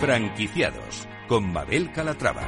Franquiciados 0.00 1.08
con 1.26 1.52
Mabel 1.52 1.90
Calatrava. 1.90 2.42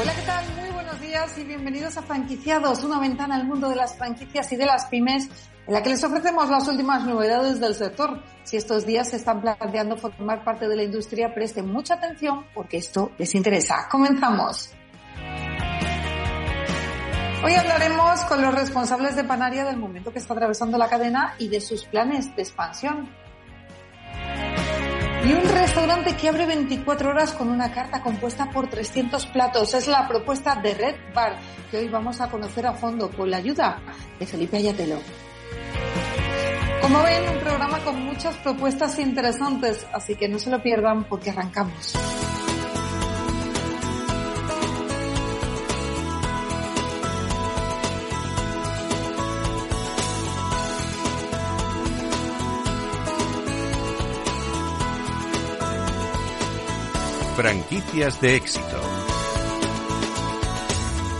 Hola, 0.00 0.14
¿qué 0.16 0.22
tal? 0.26 0.44
Muy 0.56 0.70
buenos 0.70 1.00
días 1.00 1.38
y 1.38 1.44
bienvenidos 1.44 1.96
a 1.96 2.02
Franquiciados, 2.02 2.82
una 2.82 2.98
ventana 2.98 3.36
al 3.36 3.46
mundo 3.46 3.68
de 3.68 3.76
las 3.76 3.96
franquicias 3.96 4.50
y 4.50 4.56
de 4.56 4.66
las 4.66 4.86
pymes 4.86 5.28
en 5.64 5.74
la 5.74 5.80
que 5.80 5.90
les 5.90 6.02
ofrecemos 6.02 6.50
las 6.50 6.66
últimas 6.66 7.04
novedades 7.04 7.60
del 7.60 7.76
sector. 7.76 8.20
Si 8.42 8.56
estos 8.56 8.84
días 8.84 9.10
se 9.10 9.16
están 9.16 9.40
planteando 9.42 9.96
formar 9.96 10.42
parte 10.42 10.66
de 10.66 10.74
la 10.74 10.82
industria, 10.82 11.32
presten 11.32 11.70
mucha 11.70 11.94
atención 11.94 12.46
porque 12.52 12.78
esto 12.78 13.12
les 13.16 13.32
interesa. 13.36 13.86
Comenzamos. 13.88 14.74
Hoy 17.44 17.54
hablaremos 17.54 18.20
con 18.22 18.42
los 18.42 18.54
responsables 18.54 19.14
de 19.14 19.22
Panaria 19.22 19.64
del 19.64 19.76
momento 19.76 20.12
que 20.12 20.18
está 20.18 20.34
atravesando 20.34 20.76
la 20.76 20.88
cadena 20.88 21.36
y 21.38 21.46
de 21.46 21.60
sus 21.60 21.84
planes 21.84 22.34
de 22.34 22.42
expansión. 22.42 23.08
Y 25.24 25.32
un 25.32 25.48
restaurante 25.48 26.16
que 26.16 26.28
abre 26.28 26.46
24 26.46 27.10
horas 27.10 27.32
con 27.32 27.50
una 27.50 27.70
carta 27.72 28.00
compuesta 28.00 28.50
por 28.50 28.68
300 28.70 29.26
platos. 29.26 29.74
Es 29.74 29.86
la 29.86 30.08
propuesta 30.08 30.56
de 30.56 30.72
Red 30.72 30.96
Bar, 31.14 31.36
que 31.70 31.78
hoy 31.78 31.88
vamos 31.88 32.20
a 32.20 32.30
conocer 32.30 32.66
a 32.66 32.72
fondo 32.72 33.10
con 33.10 33.30
la 33.30 33.36
ayuda 33.36 33.80
de 34.18 34.26
Felipe 34.26 34.56
Ayatelo. 34.56 34.96
Como 36.80 37.02
ven, 37.02 37.28
un 37.28 37.38
programa 37.38 37.78
con 37.80 38.02
muchas 38.02 38.34
propuestas 38.38 38.98
interesantes, 38.98 39.86
así 39.92 40.16
que 40.16 40.28
no 40.28 40.38
se 40.38 40.50
lo 40.50 40.62
pierdan 40.62 41.04
porque 41.04 41.30
arrancamos. 41.30 41.94
Franquicias 57.40 58.20
de 58.20 58.36
éxito. 58.36 58.78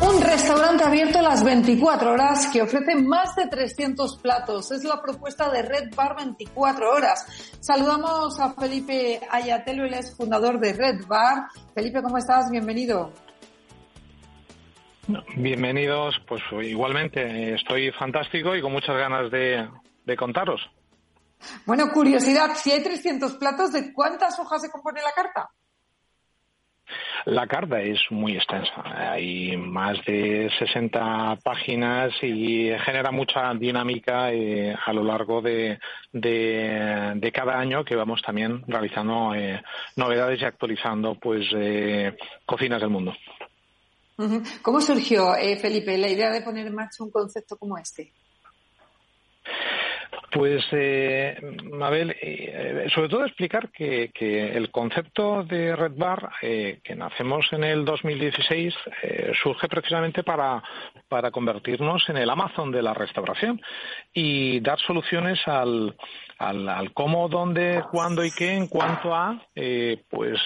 Un 0.02 0.20
restaurante 0.20 0.84
abierto 0.84 1.22
las 1.22 1.42
24 1.42 2.12
horas 2.12 2.46
que 2.52 2.60
ofrece 2.60 2.94
más 2.94 3.34
de 3.36 3.46
300 3.46 4.18
platos. 4.18 4.70
Es 4.70 4.84
la 4.84 5.00
propuesta 5.00 5.50
de 5.50 5.62
Red 5.62 5.94
Bar 5.96 6.16
24 6.16 6.90
horas. 6.90 7.24
Saludamos 7.60 8.38
a 8.38 8.52
Felipe 8.52 9.18
Ayatelo, 9.30 9.86
él 9.86 9.94
es 9.94 10.14
fundador 10.14 10.60
de 10.60 10.74
Red 10.74 11.06
Bar. 11.06 11.46
Felipe, 11.74 12.02
¿cómo 12.02 12.18
estás? 12.18 12.50
Bienvenido. 12.50 13.14
Bienvenidos, 15.36 16.16
pues 16.28 16.42
igualmente 16.64 17.54
estoy 17.54 17.92
fantástico 17.92 18.54
y 18.54 18.60
con 18.60 18.72
muchas 18.72 18.94
ganas 18.94 19.30
de, 19.30 19.66
de 20.04 20.16
contaros. 20.18 20.60
Bueno, 21.64 21.90
curiosidad, 21.90 22.50
si 22.56 22.72
hay 22.72 22.82
300 22.82 23.36
platos, 23.36 23.72
¿de 23.72 23.90
cuántas 23.94 24.38
hojas 24.38 24.60
se 24.60 24.70
compone 24.70 25.00
la 25.00 25.12
carta? 25.12 25.48
La 27.30 27.46
carta 27.46 27.80
es 27.80 28.00
muy 28.10 28.34
extensa. 28.34 28.82
Hay 28.84 29.56
más 29.56 30.04
de 30.04 30.50
60 30.58 31.38
páginas 31.44 32.12
y 32.22 32.72
genera 32.84 33.12
mucha 33.12 33.54
dinámica 33.54 34.32
eh, 34.32 34.74
a 34.84 34.92
lo 34.92 35.04
largo 35.04 35.40
de, 35.40 35.78
de, 36.12 37.32
cada 37.32 37.56
año 37.56 37.84
que 37.84 37.94
vamos 37.94 38.20
también 38.20 38.64
realizando 38.66 39.32
eh, 39.32 39.62
novedades 39.94 40.42
y 40.42 40.44
actualizando 40.44 41.14
pues 41.14 41.46
eh, 41.54 42.16
cocinas 42.44 42.80
del 42.80 42.90
mundo. 42.90 43.14
¿Cómo 44.60 44.80
surgió, 44.80 45.32
Felipe, 45.60 45.96
la 45.98 46.08
idea 46.08 46.32
de 46.32 46.42
poner 46.42 46.66
en 46.66 46.74
marcha 46.74 47.04
un 47.04 47.12
concepto 47.12 47.56
como 47.56 47.78
este? 47.78 48.12
Pues, 50.32 50.64
eh, 50.70 51.36
Mabel, 51.72 52.16
eh, 52.20 52.86
sobre 52.94 53.08
todo 53.08 53.24
explicar 53.24 53.70
que, 53.70 54.10
el 54.20 54.70
concepto 54.70 55.42
de 55.42 55.74
Red 55.74 55.94
Bar, 55.96 56.30
eh, 56.40 56.80
que 56.84 56.94
nacemos 56.94 57.46
en 57.52 57.64
el 57.64 57.84
2016, 57.84 58.74
eh, 59.02 59.32
surge 59.42 59.66
precisamente 59.66 60.22
para, 60.22 60.62
para 61.08 61.32
convertirnos 61.32 62.08
en 62.08 62.18
el 62.18 62.30
Amazon 62.30 62.70
de 62.70 62.82
la 62.82 62.94
restauración 62.94 63.60
y 64.14 64.60
dar 64.60 64.78
soluciones 64.78 65.40
al, 65.46 65.96
al, 66.38 66.92
cómo, 66.92 67.28
dónde, 67.28 67.82
cuándo 67.90 68.24
y 68.24 68.30
qué 68.30 68.54
en 68.54 68.68
cuanto 68.68 69.14
a 69.14 69.36
pues 70.08 70.40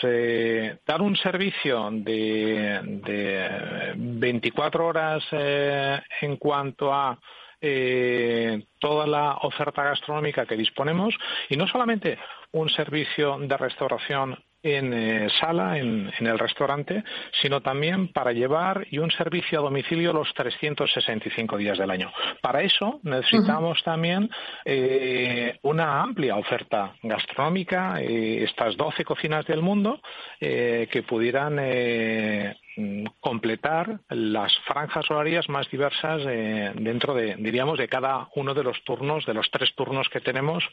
dar 0.86 1.02
un 1.02 1.14
servicio 1.16 1.90
de, 1.92 2.80
de 3.04 3.92
24 3.96 4.86
horas 4.86 5.22
en 5.30 6.36
cuanto 6.36 6.92
a 6.92 7.18
eh, 7.66 8.66
toda 8.78 9.06
la 9.06 9.38
oferta 9.40 9.82
gastronómica 9.82 10.44
que 10.44 10.54
disponemos 10.54 11.14
y 11.48 11.56
no 11.56 11.66
solamente 11.66 12.18
un 12.52 12.68
servicio 12.68 13.38
de 13.38 13.56
restauración 13.56 14.38
en 14.64 14.92
eh, 14.92 15.28
sala, 15.40 15.78
en, 15.78 16.10
el 16.18 16.38
restaurante, 16.38 17.04
sino 17.40 17.60
también 17.60 18.08
para 18.08 18.32
llevar 18.32 18.86
y 18.90 18.98
un 18.98 19.10
servicio 19.10 19.60
a 19.60 19.62
domicilio 19.62 20.12
los 20.12 20.32
365 20.34 21.56
días 21.56 21.78
del 21.78 21.90
año. 21.90 22.10
Para 22.40 22.62
eso 22.62 22.98
necesitamos 23.04 23.82
también 23.84 24.28
eh, 24.64 25.58
una 25.62 26.02
amplia 26.02 26.36
oferta 26.36 26.94
gastronómica, 27.02 28.00
estas 28.00 28.76
12 28.76 29.04
cocinas 29.04 29.46
del 29.46 29.60
mundo 29.62 30.00
que 30.40 31.04
pudieran 31.06 31.58
completar 33.20 34.00
las 34.08 34.52
franjas 34.66 35.08
horarias 35.10 35.48
más 35.48 35.70
diversas 35.70 36.22
eh, 36.26 36.72
dentro 36.74 37.14
de, 37.14 37.36
diríamos, 37.36 37.78
de 37.78 37.88
cada 37.88 38.28
uno 38.34 38.54
de 38.54 38.64
los 38.64 38.82
turnos, 38.84 39.24
de 39.26 39.34
los 39.34 39.48
tres 39.50 39.74
turnos 39.74 40.08
que 40.08 40.20
tenemos 40.20 40.64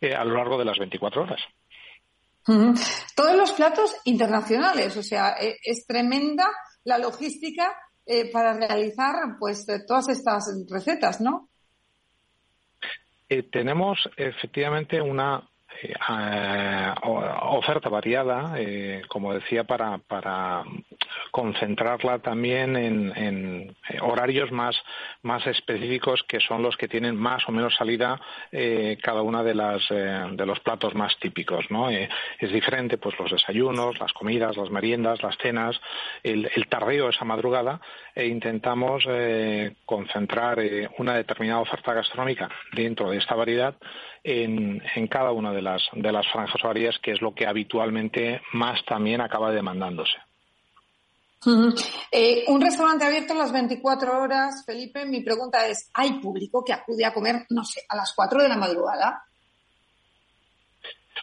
eh, 0.00 0.14
a 0.14 0.24
lo 0.24 0.36
largo 0.36 0.58
de 0.58 0.64
las 0.64 0.78
24 0.78 1.22
horas. 1.22 1.40
Todos 2.44 3.36
los 3.36 3.52
platos 3.52 3.94
internacionales, 4.04 4.96
o 4.96 5.02
sea, 5.02 5.36
e, 5.40 5.56
es 5.62 5.86
tremenda 5.86 6.48
la 6.84 6.98
logística 6.98 7.72
eh, 8.06 8.30
para 8.32 8.54
realizar 8.54 9.14
pues 9.38 9.66
todas 9.86 10.08
estas 10.08 10.44
recetas, 10.68 11.20
¿no? 11.20 11.48
tenemos 13.52 14.10
efectivamente 14.16 15.00
una 15.00 15.48
oferta 17.42 17.88
variada, 17.88 18.54
como 19.08 19.34
decía, 19.34 19.64
para, 19.64 19.98
para 19.98 20.64
concentrarla 21.30 22.18
también 22.18 22.76
en, 22.76 23.76
horarios 24.00 24.50
más, 24.52 24.76
más 25.22 25.46
específicos 25.46 26.22
que 26.28 26.40
son 26.40 26.62
los 26.62 26.76
que 26.76 26.88
tienen 26.88 27.16
más 27.16 27.48
o 27.48 27.52
menos 27.52 27.74
salida 27.74 28.20
eh, 28.52 28.98
cada 29.02 29.22
una 29.22 29.42
de 29.42 29.54
las 29.54 29.82
eh, 29.90 30.22
de 30.32 30.46
los 30.46 30.60
platos 30.60 30.94
más 30.94 31.16
típicos 31.18 31.66
¿no? 31.70 31.90
Eh, 31.90 32.08
es 32.38 32.52
diferente 32.52 32.98
pues 32.98 33.18
los 33.18 33.30
desayunos 33.30 33.98
las 33.98 34.12
comidas 34.12 34.56
las 34.56 34.70
meriendas 34.70 35.22
las 35.22 35.36
cenas 35.38 35.80
el, 36.22 36.50
el 36.54 36.66
tardeo 36.68 37.08
esa 37.08 37.24
madrugada 37.24 37.80
e 38.14 38.26
intentamos 38.26 39.06
concentrar 39.86 40.58
una 40.98 41.14
determinada 41.14 41.60
oferta 41.60 41.94
gastronómica 41.94 42.48
dentro 42.72 43.10
de 43.10 43.18
esta 43.18 43.34
variedad 43.34 43.76
en, 44.24 44.82
en, 44.94 45.06
cada 45.06 45.32
una 45.32 45.52
de 45.52 45.59
las, 45.62 45.82
de 45.92 46.12
las 46.12 46.26
franjas 46.32 46.62
horarias, 46.64 46.96
que 47.02 47.12
es 47.12 47.20
lo 47.20 47.34
que 47.34 47.46
habitualmente 47.46 48.40
más 48.52 48.84
también 48.84 49.20
acaba 49.20 49.50
demandándose. 49.50 50.16
Eh, 52.12 52.44
un 52.48 52.60
restaurante 52.60 53.06
abierto 53.06 53.32
las 53.34 53.50
24 53.50 54.20
horas, 54.20 54.62
Felipe, 54.66 55.06
mi 55.06 55.22
pregunta 55.22 55.66
es, 55.66 55.90
¿hay 55.94 56.20
público 56.20 56.62
que 56.62 56.74
acude 56.74 57.04
a 57.04 57.14
comer, 57.14 57.46
no 57.48 57.64
sé, 57.64 57.80
a 57.88 57.96
las 57.96 58.12
4 58.14 58.42
de 58.42 58.48
la 58.48 58.56
madrugada? 58.56 59.24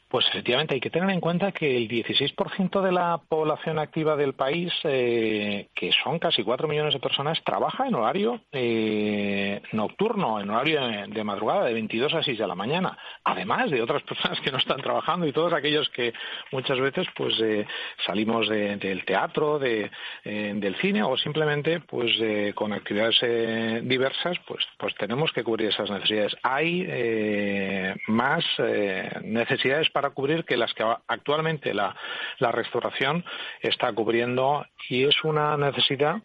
Pues 0.10 0.26
efectivamente 0.30 0.74
hay 0.74 0.80
que 0.80 0.90
tener 0.90 1.10
en 1.10 1.20
cuenta 1.20 1.52
que 1.52 1.76
el 1.76 1.90
16% 1.90 2.82
de 2.82 2.94
la 2.94 3.20
población 3.28 3.78
activa 3.78 4.16
del 4.16 4.34
país, 4.34 4.72
eh, 4.86 5.68
que 5.76 5.92
son 6.02 6.18
casi 6.18 6.44
4 6.44 6.66
millones 6.66 6.94
de 6.94 7.02
personas, 7.02 7.44
trabaja 7.44 7.88
en 7.88 7.96
horario 7.96 8.40
eh, 8.54 9.62
nocturno, 9.74 10.40
en 10.40 10.50
horario 10.50 10.80
de, 11.10 11.24
madrugada, 11.26 11.66
de 11.66 11.74
22 11.74 12.14
a 12.14 12.24
6 12.24 12.38
de 12.40 12.48
la 12.48 12.56
mañana, 12.56 12.98
además 13.26 13.70
de 13.70 13.82
otras 13.82 14.02
personas 14.08 14.40
que 14.40 14.50
no 14.50 14.60
están 14.60 14.78
trabajando 14.78 15.28
y 15.28 15.34
todos 15.34 15.52
aquellos 15.52 15.90
que 15.90 16.14
muchas 16.54 16.80
veces 16.80 17.06
pues 17.14 17.38
eh, 17.42 17.68
salimos 18.06 18.48
del 18.48 19.04
teatro, 19.04 19.60
de, 19.60 19.92
del 20.24 20.76
cine 20.78 21.04
o 21.04 21.18
simplemente 21.18 21.82
pues 21.82 22.12
con 22.56 22.72
actividades 22.72 23.86
diversas, 23.86 24.38
pues, 24.48 24.64
pues 24.78 24.96
tenemos 24.96 25.34
que 25.34 25.44
cubrir 25.44 25.70
esas 25.70 25.90
necesidades. 25.90 26.36
Hay 26.44 26.88
más 28.08 28.46
necesidades 29.24 29.90
para 29.98 30.12
cubrir 30.12 30.46
que 30.46 30.58
las 30.58 30.72
que 30.76 30.84
actualmente 31.08 31.74
la, 31.74 31.96
restauración 32.52 33.26
está 33.64 33.92
cubriendo 33.94 34.64
y 34.90 35.06
es 35.06 35.24
una 35.24 35.58
necesidad 35.58 36.18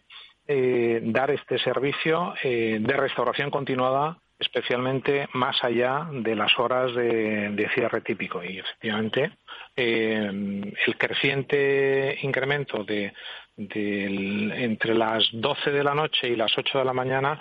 eh, 0.47 0.99
dar 1.05 1.31
este 1.31 1.57
servicio 1.57 2.35
eh, 2.43 2.77
de 2.79 2.93
restauración 2.95 3.49
continuada 3.49 4.19
especialmente 4.37 5.27
más 5.33 5.63
allá 5.63 6.07
de 6.11 6.35
las 6.35 6.51
horas 6.59 6.93
de, 6.93 7.67
cierre 7.73 8.01
típico. 8.01 8.43
Y 8.43 8.59
efectivamente 8.59 9.31
el 9.75 10.95
creciente 10.99 12.19
incremento 12.21 12.83
de 12.83 13.11
entre 13.55 14.95
las 14.95 15.29
12 15.31 15.71
de 15.71 15.83
la 15.83 15.93
noche 15.93 16.27
y 16.27 16.35
las 16.35 16.57
8 16.57 16.79
de 16.79 16.85
la 16.85 16.93
mañana, 16.93 17.39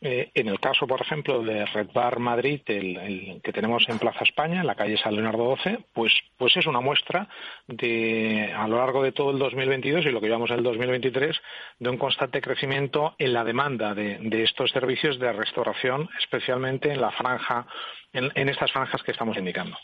eh, 0.00 0.30
en 0.34 0.48
el 0.48 0.58
caso, 0.58 0.86
por 0.86 1.00
ejemplo, 1.00 1.42
de 1.42 1.64
Red 1.66 1.90
Bar 1.94 2.18
Madrid, 2.18 2.60
el, 2.66 3.40
que 3.42 3.52
tenemos 3.52 3.88
en 3.88 3.98
Plaza 4.00 4.24
España, 4.24 4.60
en 4.60 4.66
la 4.66 4.74
calle 4.74 4.96
San 4.96 5.14
Leonardo 5.14 5.44
12, 5.44 5.78
pues, 5.92 6.12
pues 6.36 6.56
es 6.56 6.66
una 6.66 6.80
muestra 6.80 7.28
de, 7.68 8.52
a 8.52 8.66
lo 8.66 8.78
largo 8.78 9.02
de 9.02 9.12
todo 9.12 9.30
el 9.30 9.38
2022 9.38 10.06
y 10.06 10.10
lo 10.10 10.20
que 10.20 10.26
llevamos 10.26 10.50
en 10.50 10.58
el 10.58 10.64
2023, 10.64 11.40
de 11.78 11.90
un 11.90 11.98
constante 11.98 12.40
crecimiento 12.40 13.14
en 13.18 13.32
la 13.32 13.44
demanda 13.44 13.94
de, 13.94 14.42
estos 14.42 14.72
servicios 14.72 15.20
de 15.20 15.32
restauración, 15.32 16.08
especialmente 16.18 16.90
en 16.90 17.00
la 17.00 17.12
franja, 17.12 17.66
en 18.12 18.48
estas 18.48 18.72
franjas 18.72 19.02
que 19.04 19.12
estamos 19.12 19.36
indicando. 19.36 19.76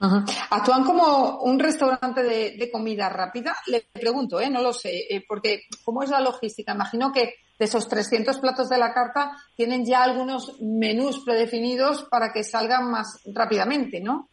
¿Actúan 0.00 0.84
como 0.84 1.40
un 1.40 1.58
restaurante 1.58 2.22
de, 2.22 2.70
comida 2.70 3.08
rápida? 3.08 3.56
Le 3.66 3.84
pregunto, 3.92 4.40
¿eh? 4.40 4.48
no 4.48 4.62
lo 4.62 4.72
sé, 4.72 5.06
eh, 5.10 5.24
porque 5.26 5.62
¿cómo 5.84 6.02
es 6.02 6.10
la 6.10 6.20
logística? 6.20 6.72
Imagino 6.72 7.12
que 7.12 7.34
de 7.58 7.64
esos 7.64 7.88
300 7.88 8.38
platos 8.38 8.68
de 8.68 8.78
la 8.78 8.94
carta 8.94 9.32
tienen 9.56 9.84
ya 9.84 10.04
algunos 10.04 10.60
menús 10.60 11.24
predefinidos 11.24 12.04
para 12.04 12.32
que 12.32 12.44
salgan 12.44 12.90
más 12.90 13.20
rápidamente, 13.34 14.00
¿no? 14.00 14.28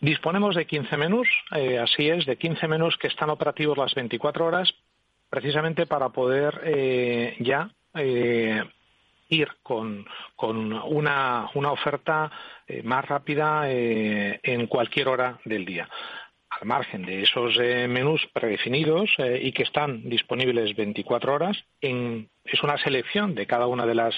Disponemos 0.00 0.54
de 0.54 0.66
15 0.66 0.96
menús, 0.96 1.28
eh, 1.54 1.78
así 1.78 2.08
es, 2.08 2.24
de 2.24 2.36
15 2.36 2.66
menús 2.68 2.96
que 2.96 3.08
están 3.08 3.30
operativos 3.30 3.76
las 3.76 3.94
24 3.94 4.46
horas, 4.46 4.72
precisamente 5.28 5.86
para 5.86 6.08
poder 6.08 6.60
eh, 6.64 7.36
ya 7.40 7.70
ir 9.28 9.48
con, 9.62 10.06
una, 10.38 11.48
una 11.54 11.72
oferta 11.72 12.30
eh, 12.66 12.82
más 12.82 13.04
rápida 13.04 13.70
eh, 13.70 14.40
en 14.42 14.66
cualquier 14.66 15.08
hora 15.08 15.38
del 15.44 15.64
día. 15.64 15.88
Al 16.50 16.66
margen 16.66 17.04
de 17.04 17.22
esos 17.22 17.58
eh, 17.60 17.86
menús 17.88 18.26
predefinidos 18.32 19.10
y 19.18 19.52
que 19.52 19.64
están 19.64 20.08
disponibles 20.08 20.74
24 20.74 21.34
horas, 21.34 21.62
es 21.80 22.62
una 22.62 22.78
selección 22.78 23.34
de 23.34 23.46
cada 23.46 23.66
una 23.66 23.84
de 23.84 23.94
las 23.94 24.14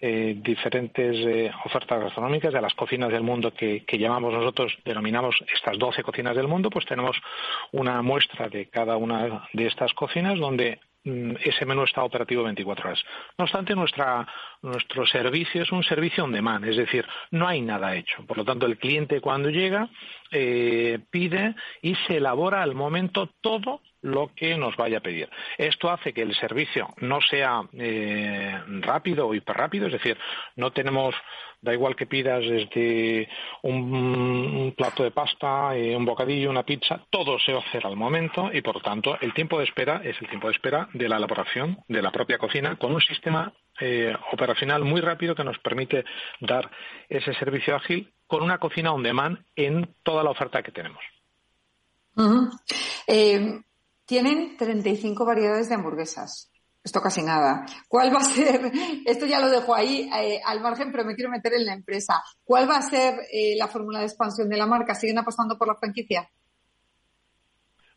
diferentes 0.00 1.52
ofertas 1.64 2.00
gastronómicas, 2.00 2.54
de 2.54 2.62
las 2.62 2.74
cocinas 2.74 3.12
del 3.12 3.22
mundo 3.22 3.52
que, 3.52 3.84
que, 3.84 3.98
llamamos 3.98 4.32
nosotros, 4.32 4.76
denominamos 4.84 5.36
estas 5.54 5.78
12 5.78 6.02
cocinas 6.02 6.34
del 6.34 6.48
mundo, 6.48 6.70
pues 6.70 6.86
tenemos 6.86 7.16
una 7.72 8.00
muestra 8.00 8.48
de 8.48 8.70
cada 8.70 8.96
una 8.96 9.46
de 9.52 9.66
estas 9.66 9.92
cocinas 9.92 10.38
donde 10.38 10.80
ese 11.04 11.66
menú 11.66 11.84
está 11.84 12.02
operativo 12.02 12.42
24 12.44 12.88
horas. 12.88 13.04
No 13.36 13.44
obstante, 13.44 13.74
nuestra, 13.74 14.26
nuestro 14.62 15.06
servicio 15.06 15.62
es 15.62 15.70
un 15.70 15.84
servicio 15.84 16.24
on 16.24 16.32
demand, 16.32 16.64
es 16.64 16.76
decir, 16.76 17.06
no 17.30 17.46
hay 17.46 17.60
nada 17.60 17.94
hecho. 17.94 18.24
Por 18.26 18.38
lo 18.38 18.44
tanto, 18.44 18.66
el 18.66 18.78
cliente 18.78 19.20
cuando 19.20 19.50
llega 19.50 19.88
eh, 20.30 20.98
pide 21.10 21.54
y 21.82 21.94
se 22.06 22.16
elabora 22.16 22.62
al 22.62 22.74
momento 22.74 23.28
todo 23.40 23.80
lo 24.04 24.30
que 24.34 24.56
nos 24.56 24.76
vaya 24.76 24.98
a 24.98 25.00
pedir. 25.00 25.30
Esto 25.56 25.90
hace 25.90 26.12
que 26.12 26.22
el 26.22 26.34
servicio 26.34 26.88
no 26.98 27.20
sea 27.22 27.62
eh, 27.72 28.60
rápido 28.80 29.26
o 29.26 29.34
hiperrápido, 29.34 29.86
es 29.86 29.94
decir, 29.94 30.18
no 30.56 30.72
tenemos, 30.72 31.14
da 31.64 31.72
igual 31.72 31.96
que 31.96 32.06
pidas 32.06 32.44
desde 32.44 33.28
un, 33.62 34.74
plato 34.76 35.02
de 35.02 35.10
pasta, 35.10 35.76
eh, 35.76 35.96
un 35.96 36.04
bocadillo, 36.04 36.50
una 36.50 36.62
pizza, 36.62 37.00
todo 37.10 37.38
se 37.38 37.52
hace 37.52 37.78
al 37.82 37.96
momento 37.96 38.50
y 38.52 38.60
por 38.60 38.82
tanto 38.82 39.16
el 39.20 39.32
tiempo 39.32 39.58
de 39.58 39.64
espera 39.64 40.02
es 40.04 40.20
el 40.20 40.28
tiempo 40.28 40.48
de 40.48 40.54
espera 40.54 40.88
de 40.92 41.08
la 41.08 41.16
elaboración 41.16 41.78
de 41.88 42.02
la 42.02 42.12
propia 42.12 42.38
cocina 42.38 42.76
con 42.76 42.94
un 42.94 43.00
sistema 43.00 43.52
eh, 43.80 44.14
operacional 44.32 44.84
muy 44.84 45.00
rápido 45.00 45.34
que 45.34 45.44
nos 45.44 45.58
permite 45.58 46.04
dar 46.40 46.70
ese 47.08 47.34
servicio 47.34 47.74
ágil 47.74 48.12
con 48.26 48.42
una 48.42 48.58
cocina 48.58 48.92
on 48.92 49.02
demand 49.02 49.38
en 49.56 49.88
toda 50.02 50.22
la 50.22 50.30
oferta 50.30 50.62
que 50.62 50.72
tenemos. 50.72 51.02
Tienen 54.06 54.56
35 54.58 55.24
variedades 55.24 55.68
de 55.68 55.74
hamburguesas. 55.74 56.53
Esto 56.84 57.00
casi 57.00 57.22
nada. 57.22 57.64
¿Cuál 57.88 58.14
va 58.14 58.20
a 58.20 58.24
ser? 58.24 58.70
Esto 59.06 59.24
ya 59.24 59.40
lo 59.40 59.48
dejo 59.48 59.74
ahí 59.74 60.10
eh, 60.14 60.38
al 60.44 60.60
margen, 60.60 60.92
pero 60.92 61.04
me 61.06 61.14
quiero 61.14 61.30
meter 61.30 61.54
en 61.54 61.64
la 61.64 61.72
empresa. 61.72 62.22
¿Cuál 62.44 62.68
va 62.70 62.76
a 62.76 62.82
ser 62.82 63.20
eh, 63.32 63.56
la 63.56 63.68
fórmula 63.68 64.00
de 64.00 64.04
expansión 64.04 64.50
de 64.50 64.58
la 64.58 64.66
marca? 64.66 64.94
¿Siguen 64.94 65.18
apostando 65.18 65.56
por 65.56 65.66
la 65.66 65.76
franquicia? 65.76 66.30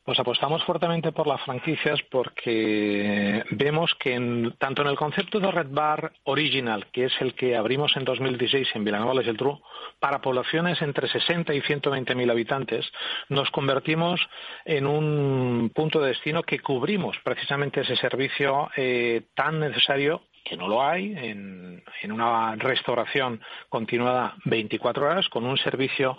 Pues 0.07 0.21
apostamos 0.21 0.63
fuertemente 0.63 1.11
por 1.11 1.27
las 1.27 1.41
franquicias 1.41 2.01
porque 2.09 3.43
vemos 3.51 3.93
que 3.99 4.53
tanto 4.57 4.81
en 4.81 4.87
el 4.87 4.95
concepto 4.95 5.37
de 5.41 5.51
Red 5.51 5.67
Bar 5.71 6.13
Original, 6.23 6.87
que 6.93 7.07
es 7.07 7.13
el 7.19 7.33
que 7.33 7.57
abrimos 7.57 7.91
en 7.97 8.05
2016 8.05 8.69
en 8.75 8.85
Vilanova 8.85 9.21
y 9.21 9.25
Geltrú, 9.25 9.61
para 9.99 10.21
poblaciones 10.21 10.81
entre 10.81 11.09
60 11.09 11.53
y 11.53 11.59
120 11.59 12.15
mil 12.15 12.29
habitantes, 12.29 12.89
nos 13.27 13.51
convertimos 13.51 14.21
en 14.63 14.87
un 14.87 15.73
punto 15.75 15.99
de 15.99 16.07
destino 16.07 16.41
que 16.41 16.59
cubrimos 16.59 17.17
precisamente 17.25 17.81
ese 17.81 17.97
servicio 17.97 18.69
eh, 18.77 19.23
tan 19.35 19.59
necesario 19.59 20.21
que 20.45 20.55
no 20.55 20.69
lo 20.69 20.81
hay 20.81 21.13
en, 21.17 21.83
en, 22.01 22.11
una 22.13 22.55
restauración 22.55 23.41
continuada 23.67 24.35
24 24.45 25.05
horas 25.05 25.27
con 25.27 25.45
un 25.45 25.57
servicio 25.57 26.17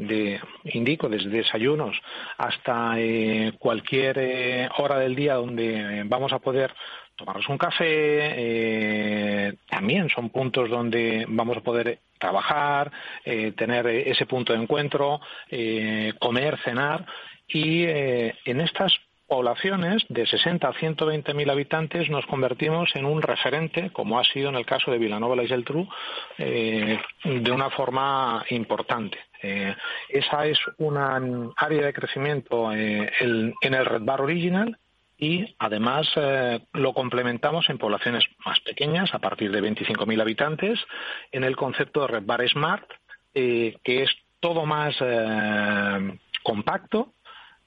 de, 0.00 0.40
indico, 0.64 1.08
desde 1.08 1.28
desayunos 1.28 1.96
hasta 2.38 2.98
eh, 2.98 3.52
cualquier 3.58 4.18
eh, 4.18 4.68
hora 4.78 4.98
del 4.98 5.14
día 5.14 5.34
donde 5.34 6.02
vamos 6.06 6.32
a 6.32 6.38
poder 6.38 6.72
tomarnos 7.16 7.48
un 7.48 7.58
café, 7.58 7.84
eh, 7.86 9.54
también 9.68 10.08
son 10.08 10.30
puntos 10.30 10.70
donde 10.70 11.26
vamos 11.28 11.58
a 11.58 11.60
poder 11.60 11.98
trabajar, 12.18 12.90
tener 13.56 13.86
ese 13.86 14.26
punto 14.26 14.52
de 14.52 14.60
encuentro, 14.60 15.20
comer, 16.18 16.58
cenar 16.64 17.06
y 17.48 17.84
en 17.84 18.60
estas 18.60 18.92
poblaciones 19.30 20.04
de 20.08 20.26
60 20.26 20.68
a 20.68 20.72
120 20.72 21.34
mil 21.34 21.48
habitantes 21.48 22.10
nos 22.10 22.26
convertimos 22.26 22.90
en 22.96 23.04
un 23.04 23.22
referente, 23.22 23.90
como 23.90 24.18
ha 24.18 24.24
sido 24.24 24.48
en 24.48 24.56
el 24.56 24.66
caso 24.66 24.90
de 24.90 24.98
Vilanova 24.98 25.40
y 25.40 25.46
Geltrú, 25.46 25.88
eh, 26.36 26.98
de 27.24 27.52
una 27.52 27.70
forma 27.70 28.44
importante. 28.50 29.18
Eh, 29.42 29.74
esa 30.08 30.46
es 30.46 30.58
una 30.78 31.20
área 31.56 31.86
de 31.86 31.92
crecimiento 31.92 32.72
eh, 32.72 33.10
en 33.20 33.74
el 33.74 33.86
Red 33.86 34.02
Bar 34.02 34.20
Original 34.20 34.78
y 35.18 35.54
además 35.58 36.08
lo 36.72 36.94
complementamos 36.94 37.68
en 37.68 37.76
poblaciones 37.76 38.24
más 38.46 38.58
pequeñas, 38.60 39.12
a 39.12 39.18
partir 39.18 39.52
de 39.52 39.62
25.000 39.62 40.18
habitantes, 40.18 40.78
en 41.30 41.44
el 41.44 41.56
concepto 41.56 42.00
de 42.00 42.06
Red 42.06 42.24
Bar 42.24 42.48
Smart, 42.48 42.90
que 43.34 43.80
es 43.84 44.10
todo 44.40 44.64
más 44.64 44.96
compacto, 46.42 47.12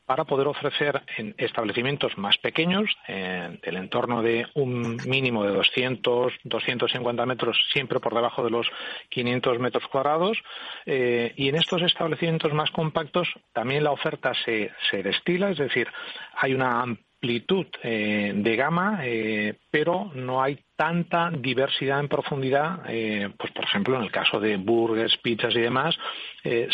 para 0.06 0.26
poder 0.26 0.48
ofrecer 0.48 1.02
en 1.18 1.34
establecimientos 1.38 2.18
más 2.18 2.38
pequeños, 2.38 2.90
en 3.08 3.60
del 3.64 3.78
entorno 3.78 4.22
de 4.22 4.46
un 4.56 4.98
mínimo 5.06 5.44
de 5.46 5.54
200, 5.54 6.34
250 6.44 7.26
metros, 7.26 7.58
siempre 7.72 8.00
por 8.00 8.14
debajo 8.14 8.44
de 8.44 8.50
los 8.50 8.68
500 9.10 9.60
metros 9.60 9.88
cuadrados. 9.88 10.38
Eh, 10.86 11.34
y 11.38 11.50
en 11.50 11.56
estos 11.56 11.82
establecimientos 11.82 12.54
más 12.54 12.72
compactos 12.72 13.28
también 13.54 13.84
la 13.84 13.92
oferta 13.92 14.34
se, 14.46 14.72
se 14.90 15.04
destila, 15.04 15.52
es 15.52 15.58
decir, 15.58 15.88
hay 16.36 16.54
una 16.54 16.86
amplitud 17.24 17.68
eh, 17.82 18.34
de 18.36 18.56
gama, 18.58 19.00
eh, 19.02 19.58
pero 19.72 20.12
no 20.14 20.44
hay 20.44 20.60
tanta 20.76 21.32
diversidad 21.32 22.02
en 22.02 22.10
profundidad, 22.10 22.82
eh, 22.90 23.34
pues 23.40 23.54
por 23.54 23.64
ejemplo 23.64 23.96
en 23.96 24.04
el 24.04 24.12
caso 24.12 24.42
de 24.42 24.58
burgers, 24.58 25.18
pizzas 25.24 25.56
y 25.56 25.62
demás, 25.62 25.96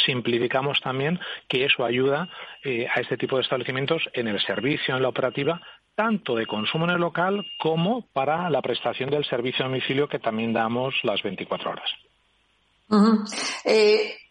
simplificamos 0.04 0.82
también 0.82 1.20
que 1.48 1.66
eso 1.66 1.86
ayuda 1.86 2.28
a 2.64 3.00
este 3.00 3.18
tipo 3.18 3.36
de 3.36 3.44
establecimientos 3.44 4.02
en 4.14 4.28
el 4.28 4.42
servicio, 4.42 4.96
en 4.96 5.04
la 5.04 5.10
operativa, 5.10 5.62
tanto 5.94 6.36
de 6.36 6.48
consumo 6.48 6.86
en 6.86 6.92
el 6.92 7.00
local 7.00 7.46
como 7.60 8.08
para 8.12 8.50
la 8.50 8.64
prestación 8.64 9.12
del 9.12 9.26
servicio 9.26 9.64
a 9.64 9.68
domicilio 9.68 10.08
que 10.08 10.18
también 10.18 10.54
damos 10.54 10.96
las 11.04 11.22
24 11.22 11.70
horas. 11.70 11.90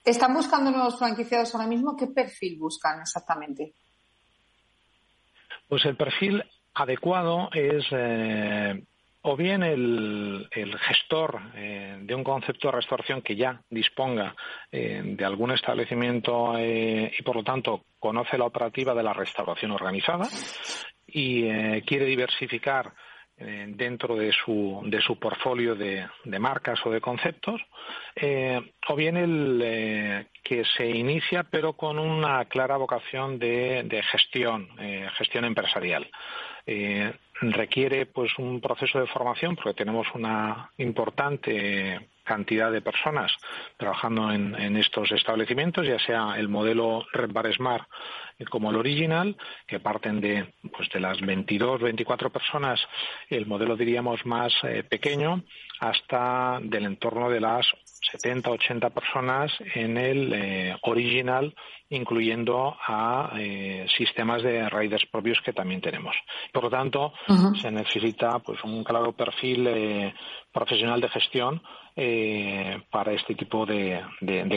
¿Están 0.04 0.34
buscando 0.34 0.72
nuevos 0.72 0.98
franquiciados 0.98 1.54
ahora 1.54 1.68
mismo? 1.68 1.94
¿Qué 1.96 2.08
perfil 2.08 2.58
buscan 2.58 3.00
exactamente? 3.00 3.74
Pues 5.68 5.84
el 5.84 5.96
perfil 5.96 6.42
adecuado 6.74 7.50
es 7.52 7.84
eh, 7.90 8.82
o 9.22 9.36
bien 9.36 9.62
el, 9.62 10.48
gestor 10.80 11.40
eh, 11.54 11.98
de 12.00 12.14
un 12.14 12.24
concepto 12.24 12.68
de 12.68 12.76
restauración 12.76 13.20
que 13.20 13.36
ya 13.36 13.60
disponga 13.68 14.34
eh, 14.72 15.02
de 15.04 15.24
algún 15.24 15.50
establecimiento 15.50 16.54
y 16.58 17.22
por 17.22 17.36
lo 17.36 17.44
tanto 17.44 17.84
conoce 17.98 18.38
la 18.38 18.46
operativa 18.46 18.94
de 18.94 19.02
la 19.02 19.12
restauración 19.12 19.72
organizada 19.72 20.26
y 21.06 21.42
quiere 21.82 22.04
diversificar 22.04 22.92
dentro 23.38 24.16
de 24.16 24.32
su, 24.32 24.82
de 24.86 25.00
su 25.00 25.18
portfolio 25.18 25.74
de, 25.74 26.08
marcas 26.38 26.78
o 26.84 26.90
de 26.90 27.00
conceptos, 27.00 27.60
o 28.88 28.96
bien 28.96 29.16
el 29.16 30.26
que 30.48 30.64
se 30.64 30.88
inicia 30.88 31.44
pero 31.44 31.74
con 31.74 31.98
una 31.98 32.46
clara 32.46 32.78
vocación 32.78 33.38
de, 33.38 34.02
gestión, 34.10 34.68
eh, 34.78 35.06
gestión 35.18 35.44
empresarial. 35.44 36.10
Eh, 36.66 37.12
requiere 37.40 38.06
pues 38.06 38.30
un 38.38 38.60
proceso 38.60 38.98
de 38.98 39.06
formación 39.06 39.56
porque 39.56 39.74
tenemos 39.74 40.06
una 40.14 40.70
importante 40.78 42.08
cantidad 42.28 42.70
de 42.70 42.82
personas 42.82 43.32
trabajando 43.78 44.30
en, 44.30 44.76
estos 44.76 45.10
establecimientos, 45.12 45.86
ya 45.86 45.98
sea 45.98 46.34
el 46.36 46.48
modelo 46.48 47.06
Red 47.12 47.32
Bar 47.32 47.52
Smart 47.54 47.88
como 48.50 48.70
el 48.70 48.76
original, 48.76 49.36
que 49.66 49.80
parten 49.80 50.20
de, 50.20 50.54
pues, 50.76 50.88
de 50.90 51.00
las 51.00 51.20
22, 51.20 51.80
24 51.80 52.30
personas, 52.30 52.78
el 53.30 53.46
modelo 53.46 53.76
diríamos 53.76 54.24
más 54.26 54.52
eh, 54.62 54.84
pequeño, 54.84 55.42
hasta 55.80 56.60
del 56.62 56.84
entorno 56.86 57.30
de 57.30 57.40
las 57.40 57.66
70, 58.12 58.50
80 58.50 58.90
personas 58.90 59.52
en 59.74 59.96
el 59.96 60.32
eh, 60.32 60.76
original, 60.82 61.54
incluyendo 61.90 62.76
a 62.86 63.32
eh, 63.38 63.86
sistemas 63.96 64.42
de 64.42 64.68
raiders 64.68 65.06
propios 65.06 65.40
que 65.44 65.52
también 65.52 65.80
tenemos. 65.80 66.14
Por 66.52 66.64
lo 66.64 66.70
tanto, 66.70 67.12
se 67.60 67.70
necesita 67.70 68.38
pues 68.40 68.62
un 68.64 68.84
claro 68.84 69.12
perfil 69.12 69.66
eh, 69.66 70.14
profesional 70.52 71.00
de 71.00 71.08
gestión 71.08 71.62
para 72.90 73.12
este 73.12 73.34
tipo 73.34 73.66
de, 73.66 74.00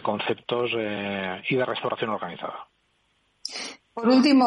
conceptos 0.04 0.72
y 0.72 1.56
de 1.56 1.66
restauración 1.66 2.12
organizada. 2.12 2.68
Por 3.94 4.08
último, 4.08 4.46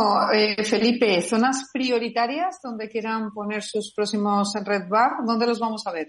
Felipe, 0.65 1.21
zonas 1.21 1.71
prioritarias 1.73 2.61
donde 2.63 2.89
quieran 2.89 3.33
poner 3.33 3.63
sus 3.63 3.93
próximos 3.95 4.53
Red 4.65 4.89
Bar, 4.89 5.11
¿dónde 5.27 5.47
los 5.47 5.59
vamos 5.59 5.87
a 5.87 5.93
ver? 5.93 6.07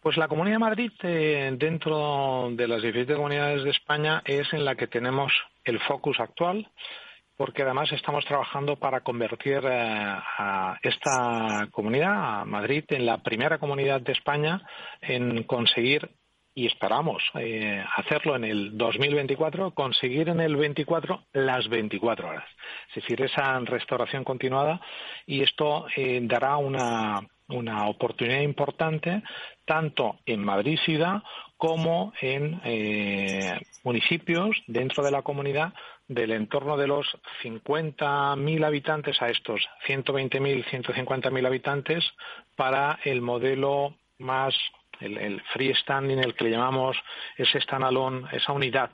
Pues 0.00 0.16
la 0.16 0.28
Comunidad 0.28 0.54
de 0.54 0.60
Madrid, 0.60 0.92
eh, 1.02 1.54
dentro 1.58 2.48
de 2.52 2.66
las 2.66 2.80
diferentes 2.80 3.14
comunidades 3.14 3.64
de 3.64 3.70
España, 3.70 4.22
es 4.24 4.50
en 4.54 4.64
la 4.64 4.74
que 4.74 4.86
tenemos 4.86 5.30
el 5.62 5.78
focus 5.80 6.18
actual, 6.20 6.66
porque 7.40 7.62
además 7.62 7.90
estamos 7.92 8.22
trabajando 8.26 8.76
para 8.76 9.00
convertir 9.00 9.62
eh, 9.64 9.70
a 9.72 10.78
esta 10.82 11.68
comunidad, 11.70 12.42
a 12.42 12.44
Madrid, 12.44 12.84
en 12.88 13.06
la 13.06 13.16
primera 13.22 13.56
comunidad 13.56 14.02
de 14.02 14.12
España 14.12 14.60
en 15.00 15.44
conseguir 15.44 16.10
y 16.54 16.66
esperamos 16.66 17.22
eh, 17.36 17.82
hacerlo 17.96 18.36
en 18.36 18.44
el 18.44 18.76
2024, 18.76 19.70
conseguir 19.70 20.28
en 20.28 20.40
el 20.40 20.54
24 20.54 21.28
las 21.32 21.66
24 21.70 22.28
horas. 22.28 22.44
Es 22.90 22.96
decir, 22.96 23.22
esa 23.22 23.58
restauración 23.60 24.22
continuada 24.22 24.78
y 25.24 25.42
esto 25.42 25.86
dará 26.20 26.58
una 26.58 27.22
una 27.50 27.88
oportunidad 27.88 28.42
importante 28.42 29.22
tanto 29.64 30.20
en 30.26 30.44
Madrid 30.44 30.78
ciudad 30.84 31.22
como 31.56 32.12
en 32.20 32.60
eh, 32.64 33.60
municipios 33.84 34.56
dentro 34.66 35.04
de 35.04 35.10
la 35.10 35.22
comunidad 35.22 35.72
del 36.10 36.32
entorno 36.32 36.76
de 36.76 36.88
los 36.88 37.06
50.000 37.44 38.64
habitantes 38.66 39.22
a 39.22 39.28
estos 39.28 39.60
120.000, 39.86 40.64
150.000 40.64 41.46
habitantes 41.46 42.04
para 42.56 42.98
el 43.04 43.22
modelo 43.22 43.94
más 44.18 44.52
el, 44.98 45.16
el 45.18 45.40
freestanding, 45.52 46.18
el 46.18 46.34
que 46.34 46.44
le 46.44 46.50
llamamos 46.50 46.96
ese 47.36 47.60
standalone, 47.60 48.26
esa 48.32 48.52
unidad 48.52 48.90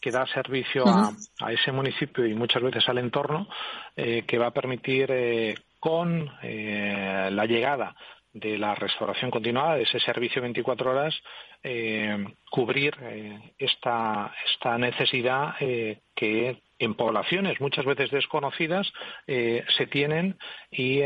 que 0.00 0.10
da 0.10 0.26
servicio 0.26 0.84
a, 0.86 1.52
ese 1.52 1.72
municipio 1.72 2.24
y 2.24 2.34
muchas 2.34 2.62
veces 2.62 2.88
al 2.88 2.98
entorno, 2.98 3.48
eh, 3.94 4.24
que 4.26 4.38
va 4.38 4.46
a 4.46 4.54
permitir 4.54 5.10
eh, 5.10 5.54
con 5.78 6.32
eh, 6.42 7.28
la 7.30 7.44
llegada 7.44 7.94
de 8.38 8.58
la 8.58 8.74
restauración 8.74 9.30
continuada, 9.30 9.76
de 9.76 9.84
ese 9.84 9.98
servicio 10.00 10.42
24 10.42 10.90
horas, 10.90 11.14
eh, 11.62 12.16
cubrir 12.50 12.94
eh, 13.00 13.38
esta, 13.58 14.32
esta 14.52 14.78
necesidad 14.78 15.54
que 16.14 16.62
en 16.78 16.94
poblaciones 16.94 17.60
muchas 17.60 17.84
veces 17.84 18.10
desconocidas 18.10 18.92
se 19.26 19.86
tienen 19.90 20.36
y 20.70 21.00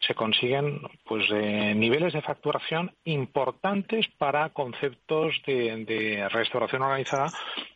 se 0.00 0.14
consiguen 0.14 0.80
pues 1.04 1.30
niveles 1.30 2.12
de 2.12 2.22
facturación 2.22 2.94
importantes 3.04 4.06
para 4.18 4.48
conceptos 4.50 5.34
de, 5.46 6.26
restauración 6.30 6.82
organizada 6.82 7.26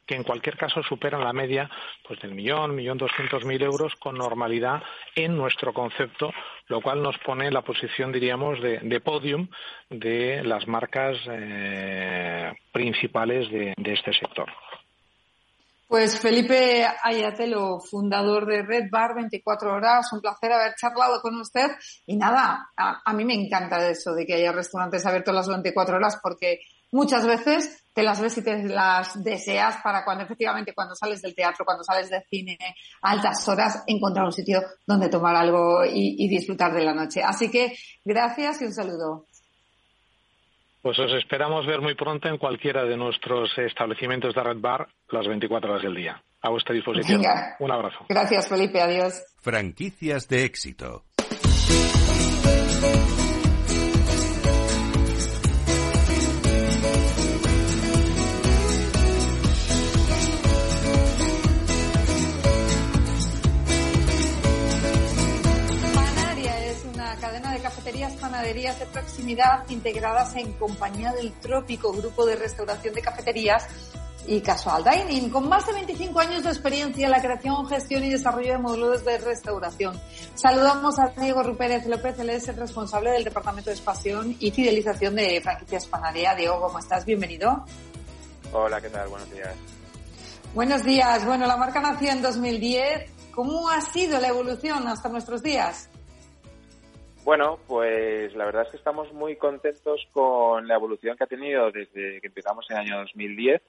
que 0.07 0.15
en 0.17 0.23
cualquier 0.23 0.57
caso 0.57 0.83
superan 0.83 1.25
la 1.25 1.33
media 1.33 1.71
pues 2.07 2.21
del 2.21 2.35
millón, 2.35 2.75
millón 2.75 2.99
doscientos 2.99 3.45
mil 3.45 3.63
euros 3.63 3.95
con 3.97 4.17
normalidad 4.17 4.83
en 5.15 5.37
nuestro 5.37 5.73
concepto, 5.73 6.33
lo 6.69 6.81
cual 6.81 7.03
nos 7.03 7.17
pone 7.19 7.47
en 7.47 7.55
la 7.55 7.63
posición, 7.63 8.13
diríamos, 8.13 8.61
de, 8.61 8.81
de 8.81 9.01
podium 9.01 9.49
de 9.89 10.43
las 10.45 10.67
marcas 10.67 11.17
eh, 11.27 12.53
principales 12.73 13.51
de 13.51 13.93
este 13.93 14.13
sector. 14.13 14.51
Pues 15.87 16.19
Felipe 16.19 16.87
Ayatelo, 17.03 17.79
fundador 17.79 18.47
de 18.47 18.63
Red 18.63 18.89
Bar 18.91 19.15
24 19.15 19.75
Horas, 19.75 20.13
un 20.13 20.21
placer 20.21 20.51
haber 20.53 20.75
charlado 20.77 21.21
con 21.21 21.37
usted. 21.37 21.71
Y 22.07 22.17
nada, 22.17 22.71
a, 22.77 23.13
mí 23.13 23.25
me 23.25 23.35
encanta 23.35 23.87
eso 23.89 24.15
de 24.15 24.25
que 24.25 24.35
haya 24.35 24.53
restaurantes 24.53 25.05
abiertos 25.05 25.35
las 25.35 25.49
24 25.49 25.97
horas 25.97 26.19
porque 26.23 26.61
muchas 26.91 27.27
veces 27.27 27.85
te 27.93 28.03
las 28.03 28.21
ves 28.21 28.39
y 28.39 28.43
te 28.43 28.65
las 28.65 29.23
deseas 29.23 29.77
para 29.83 30.05
cuando 30.05 30.25
efectivamente 30.25 30.75
cuando 30.75 30.95
sales 30.95 31.21
del 31.21 31.35
teatro, 31.35 31.65
cuando 31.65 31.85
sales 31.85 32.09
del 32.09 32.23
cine 32.31 32.57
a 33.03 33.11
altas 33.11 33.47
horas, 33.47 33.85
encontrar 33.87 34.25
un 34.25 34.33
sitio 34.33 34.63
donde 34.87 35.11
tomar 35.11 35.37
algo 35.37 35.85
y 35.85 36.29
disfrutar 36.29 36.73
de 36.73 36.85
la 36.85 36.95
noche. 36.95 37.23
Así 37.23 37.51
que 37.51 37.73
gracias 38.05 38.63
y 38.63 38.65
un 38.65 38.73
saludo. 38.73 39.27
Pues 40.85 40.99
os 40.99 41.15
esperamos 41.15 41.65
ver 41.65 41.81
muy 41.81 41.95
pronto 41.95 42.29
en 42.29 42.37
cualquiera 42.37 42.85
de 42.85 42.95
nuestros 42.95 43.57
establecimientos 43.57 44.35
de 44.35 44.43
Red 44.43 44.59
Bar 44.61 44.87
las 45.15 45.27
24 45.27 45.71
horas 45.71 45.83
del 45.83 45.95
día. 45.95 46.23
A 46.43 46.51
vuestra 46.51 46.75
disposición. 46.75 47.23
Un 47.59 47.71
abrazo. 47.71 48.05
Gracias, 48.09 48.49
Felipe. 48.49 48.81
Adiós. 48.81 49.23
Franquicias 49.41 50.29
de 50.29 50.45
éxito. 50.45 51.05
panaderías 68.13 68.79
de 68.79 68.87
proximidad 68.87 69.69
integradas 69.69 70.35
en 70.37 70.53
Compañía 70.55 71.13
del 71.13 71.33
Trópico, 71.35 71.93
grupo 71.93 72.27
de 72.27 72.37
restauración 72.37 72.95
de 72.95 73.03
cafeterías 73.03 73.69
y 74.27 74.41
Casual 74.41 74.85
Dining, 74.85 75.31
con 75.31 75.49
más 75.49 75.67
de 75.67 75.73
25 75.73 76.21
años 76.21 76.43
de 76.43 76.51
experiencia 76.51 77.07
en 77.07 77.11
la 77.11 77.21
creación, 77.21 77.67
gestión 77.67 78.05
y 78.05 78.11
desarrollo 78.11 78.53
de 78.53 78.59
módulos 78.59 79.05
de 79.05 79.19
restauración. 79.19 80.01
Saludamos 80.35 80.99
a 80.99 81.09
Diego 81.21 81.43
Rupérez 81.43 81.87
López, 81.87 82.19
él 82.19 82.31
es 82.31 82.49
el 82.49 82.57
responsable 82.57 83.11
del 83.11 83.25
Departamento 83.25 83.71
de 83.71 83.77
Expansión 83.77 84.37
y 84.39 84.51
Fidelización 84.51 85.17
de 85.17 85.41
Franquicias 85.43 85.87
Panadería. 85.87 86.35
Diego, 86.35 86.61
¿cómo 86.61 86.79
estás? 86.79 87.05
Bienvenido. 87.05 87.65
Hola, 88.53 88.81
¿qué 88.81 88.89
tal? 88.89 89.09
Buenos 89.09 89.31
días. 89.31 89.57
Buenos 90.55 90.85
días. 90.85 91.27
Bueno, 91.27 91.47
la 91.47 91.57
marca 91.57 91.81
nació 91.81 92.13
en 92.13 92.23
2010. 92.23 93.33
¿Cómo 93.33 93.69
ha 93.69 93.81
sido 93.81 94.21
la 94.21 94.29
evolución 94.29 94.87
hasta 94.87 95.09
nuestros 95.09 95.43
días? 95.43 95.91
Bueno, 97.25 97.59
pues 97.67 98.35
la 98.35 98.45
verdad 98.45 98.65
es 98.65 98.69
que 98.71 98.77
estamos 98.77 99.11
muy 99.15 99.37
contentos 99.37 100.07
con 100.13 100.69
la 100.69 100.75
evolución 100.75 101.17
que 101.17 101.25
ha 101.25 101.27
tenido 101.27 101.71
desde 101.73 102.21
que 102.21 102.27
empezamos 102.27 102.67
en 102.69 102.77
el 102.77 102.83
año 102.83 102.99
2010, 103.01 103.63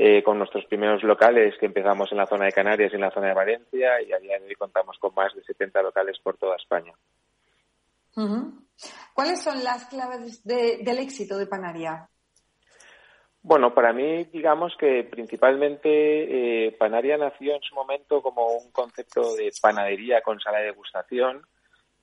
eh, 0.00 0.22
con 0.22 0.38
nuestros 0.38 0.64
primeros 0.66 1.02
locales 1.02 1.56
que 1.58 1.66
empezamos 1.66 2.12
en 2.12 2.18
la 2.18 2.26
zona 2.26 2.44
de 2.44 2.52
Canarias 2.52 2.92
y 2.92 2.94
en 2.94 3.00
la 3.00 3.10
zona 3.10 3.28
de 3.28 3.34
Valencia 3.34 4.00
y 4.00 4.12
a 4.12 4.18
día 4.20 4.38
de 4.38 4.46
hoy 4.46 4.54
contamos 4.54 4.96
con 5.00 5.12
más 5.12 5.34
de 5.34 5.42
70 5.42 5.82
locales 5.82 6.16
por 6.22 6.36
toda 6.36 6.54
España. 6.54 6.92
¿Cuáles 9.12 9.42
son 9.42 9.62
las 9.64 9.86
claves 9.86 10.44
del 10.44 10.98
éxito 10.98 11.36
de 11.36 11.46
Panaria? 11.46 12.08
Bueno, 13.42 13.74
para 13.74 13.92
mí, 13.92 14.24
digamos 14.24 14.72
que 14.78 15.04
principalmente 15.04 16.66
eh, 16.66 16.72
Panaria 16.72 17.16
nació 17.16 17.54
en 17.54 17.62
su 17.62 17.74
momento 17.74 18.22
como 18.22 18.46
un 18.46 18.70
concepto 18.70 19.34
de 19.34 19.50
panadería 19.60 20.20
con 20.22 20.38
sala 20.38 20.58
de 20.58 20.66
degustación 20.66 21.42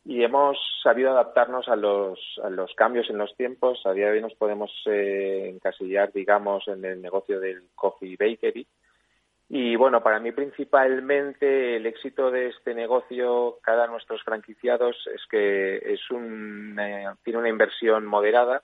y 0.05 0.23
hemos 0.23 0.57
sabido 0.83 1.09
adaptarnos 1.09 1.67
a 1.67 1.75
los, 1.75 2.19
a 2.43 2.49
los 2.51 2.73
cambios 2.75 3.09
en 3.09 3.17
los 3.17 3.35
tiempos. 3.35 3.81
A 3.85 3.91
día 3.91 4.05
de 4.05 4.13
hoy 4.13 4.21
nos 4.21 4.35
podemos 4.35 4.71
eh, 4.85 5.49
encasillar, 5.49 6.13
digamos, 6.13 6.67
en 6.67 6.85
el 6.85 7.01
negocio 7.01 7.39
del 7.39 7.63
coffee 7.73 8.15
bakery. 8.15 8.67
Y 9.49 9.75
bueno, 9.75 10.03
para 10.03 10.19
mí 10.19 10.31
principalmente 10.31 11.77
el 11.77 11.87
éxito 11.87 12.29
de 12.29 12.49
este 12.49 12.75
negocio, 12.75 13.57
cada 13.63 13.87
nuestros 13.87 14.23
franquiciados, 14.23 14.95
es 15.13 15.21
que 15.29 15.77
es 15.77 16.11
un, 16.11 16.77
eh, 16.79 17.07
tiene 17.23 17.39
una 17.39 17.49
inversión 17.49 18.05
moderada, 18.05 18.61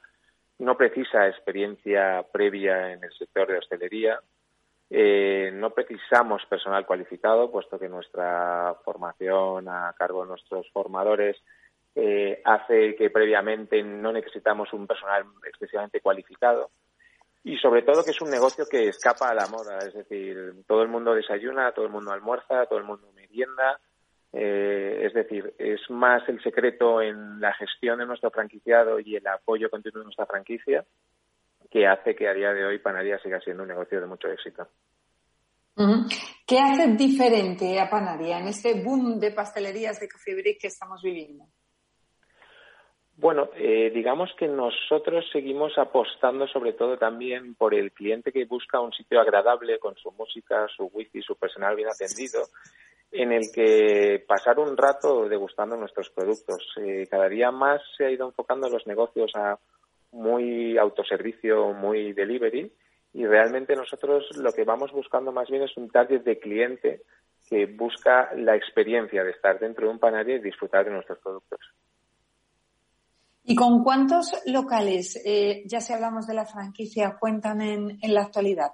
no 0.59 0.77
precisa 0.77 1.27
experiencia 1.27 2.23
previa 2.31 2.93
en 2.93 3.03
el 3.03 3.11
sector 3.13 3.47
de 3.47 3.57
hostelería, 3.57 4.19
eh, 4.93 5.51
no 5.53 5.69
precisamos 5.69 6.45
personal 6.47 6.85
cualificado, 6.85 7.49
puesto 7.49 7.79
que 7.79 7.87
nuestra 7.87 8.75
formación 8.83 9.69
a 9.69 9.95
cargo 9.97 10.23
de 10.23 10.29
nuestros 10.29 10.69
formadores 10.71 11.37
eh, 11.95 12.41
hace 12.43 12.95
que 12.97 13.09
previamente 13.09 13.81
no 13.81 14.11
necesitamos 14.11 14.73
un 14.73 14.85
personal 14.85 15.23
excesivamente 15.47 16.01
cualificado. 16.01 16.69
Y 17.43 17.57
sobre 17.57 17.83
todo 17.83 18.03
que 18.03 18.11
es 18.11 18.21
un 18.21 18.29
negocio 18.29 18.65
que 18.69 18.89
escapa 18.89 19.29
a 19.29 19.33
la 19.33 19.47
moda, 19.47 19.79
es 19.79 19.93
decir, 19.93 20.63
todo 20.67 20.83
el 20.83 20.89
mundo 20.89 21.15
desayuna, 21.15 21.71
todo 21.71 21.85
el 21.85 21.91
mundo 21.91 22.11
almuerza, 22.11 22.65
todo 22.65 22.77
el 22.77 22.85
mundo 22.85 23.07
merienda, 23.15 23.79
Eh, 24.33 25.07
es 25.07 25.13
decir, 25.13 25.53
es 25.57 25.81
más 25.89 26.23
el 26.29 26.41
secreto 26.41 27.01
en 27.01 27.41
la 27.41 27.51
gestión 27.53 27.99
de 27.99 28.05
nuestro 28.05 28.31
franquiciado 28.31 28.97
y 28.99 29.17
el 29.17 29.27
apoyo 29.27 29.69
continuo 29.69 29.99
de 29.99 30.05
nuestra 30.05 30.25
franquicia 30.25 30.85
que 31.71 31.87
hace 31.87 32.13
que 32.13 32.27
a 32.27 32.33
día 32.33 32.53
de 32.53 32.65
hoy 32.65 32.79
Panaria 32.79 33.17
siga 33.19 33.39
siendo 33.39 33.63
un 33.63 33.69
negocio 33.69 34.01
de 34.01 34.05
mucho 34.05 34.27
éxito. 34.27 34.67
¿Qué 36.45 36.59
hace 36.59 36.87
diferente 36.89 37.79
a 37.79 37.89
Panaria 37.89 38.39
en 38.39 38.49
este 38.49 38.83
boom 38.83 39.19
de 39.19 39.31
pastelerías 39.31 39.99
de 39.99 40.09
Café 40.09 40.35
Brick 40.35 40.59
que 40.59 40.67
estamos 40.67 41.01
viviendo? 41.01 41.45
Bueno, 43.15 43.49
eh, 43.55 43.89
digamos 43.93 44.31
que 44.37 44.47
nosotros 44.47 45.25
seguimos 45.31 45.77
apostando 45.77 46.47
sobre 46.47 46.73
todo 46.73 46.97
también 46.97 47.55
por 47.55 47.73
el 47.73 47.91
cliente 47.91 48.31
que 48.31 48.45
busca 48.45 48.81
un 48.81 48.91
sitio 48.91 49.21
agradable 49.21 49.79
con 49.79 49.95
su 49.95 50.11
música, 50.11 50.67
su 50.75 50.89
wifi, 50.91 51.21
su 51.21 51.35
personal 51.35 51.75
bien 51.75 51.89
atendido, 51.89 52.41
en 53.11 53.31
el 53.31 53.51
que 53.53 54.23
pasar 54.27 54.59
un 54.59 54.75
rato 54.75 55.29
degustando 55.29 55.77
nuestros 55.77 56.09
productos. 56.09 56.67
Eh, 56.77 57.07
cada 57.09 57.29
día 57.29 57.51
más 57.51 57.81
se 57.95 58.05
ha 58.05 58.11
ido 58.11 58.27
enfocando 58.27 58.69
los 58.69 58.85
negocios 58.87 59.31
a 59.35 59.57
muy 60.11 60.77
autoservicio, 60.77 61.73
muy 61.73 62.13
delivery, 62.13 62.71
y 63.13 63.25
realmente 63.25 63.75
nosotros 63.75 64.25
lo 64.37 64.51
que 64.53 64.63
vamos 64.63 64.91
buscando 64.91 65.31
más 65.31 65.49
bien 65.49 65.63
es 65.63 65.75
un 65.77 65.89
target 65.89 66.21
de 66.21 66.39
cliente 66.39 67.01
que 67.49 67.65
busca 67.65 68.31
la 68.35 68.55
experiencia 68.55 69.23
de 69.23 69.31
estar 69.31 69.59
dentro 69.59 69.85
de 69.87 69.93
un 69.93 69.99
panadería 69.99 70.37
y 70.37 70.41
disfrutar 70.41 70.85
de 70.85 70.91
nuestros 70.91 71.19
productos. 71.19 71.59
¿Y 73.43 73.55
con 73.55 73.83
cuántos 73.83 74.31
locales, 74.45 75.21
eh, 75.25 75.63
ya 75.65 75.81
si 75.81 75.93
hablamos 75.93 76.27
de 76.27 76.35
la 76.35 76.45
franquicia, 76.45 77.17
cuentan 77.19 77.61
en, 77.61 77.97
la 78.03 78.21
actualidad? 78.21 78.71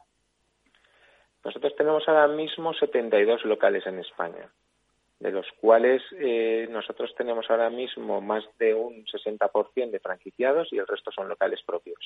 Nosotros 1.43 1.73
tenemos 1.77 2.03
ahora 2.07 2.27
mismo 2.27 2.73
72 2.73 3.45
locales 3.45 3.87
en 3.87 3.99
España, 3.99 4.51
de 5.19 5.31
los 5.31 5.45
cuales 5.59 6.01
eh, 6.19 6.67
nosotros 6.69 7.13
tenemos 7.17 7.45
ahora 7.49 7.69
mismo 7.69 8.21
más 8.21 8.43
de 8.59 8.73
un 8.73 9.05
60% 9.05 9.91
de 9.91 9.99
franquiciados 9.99 10.67
y 10.71 10.77
el 10.77 10.87
resto 10.87 11.11
son 11.11 11.27
locales 11.27 11.59
propios. 11.65 11.97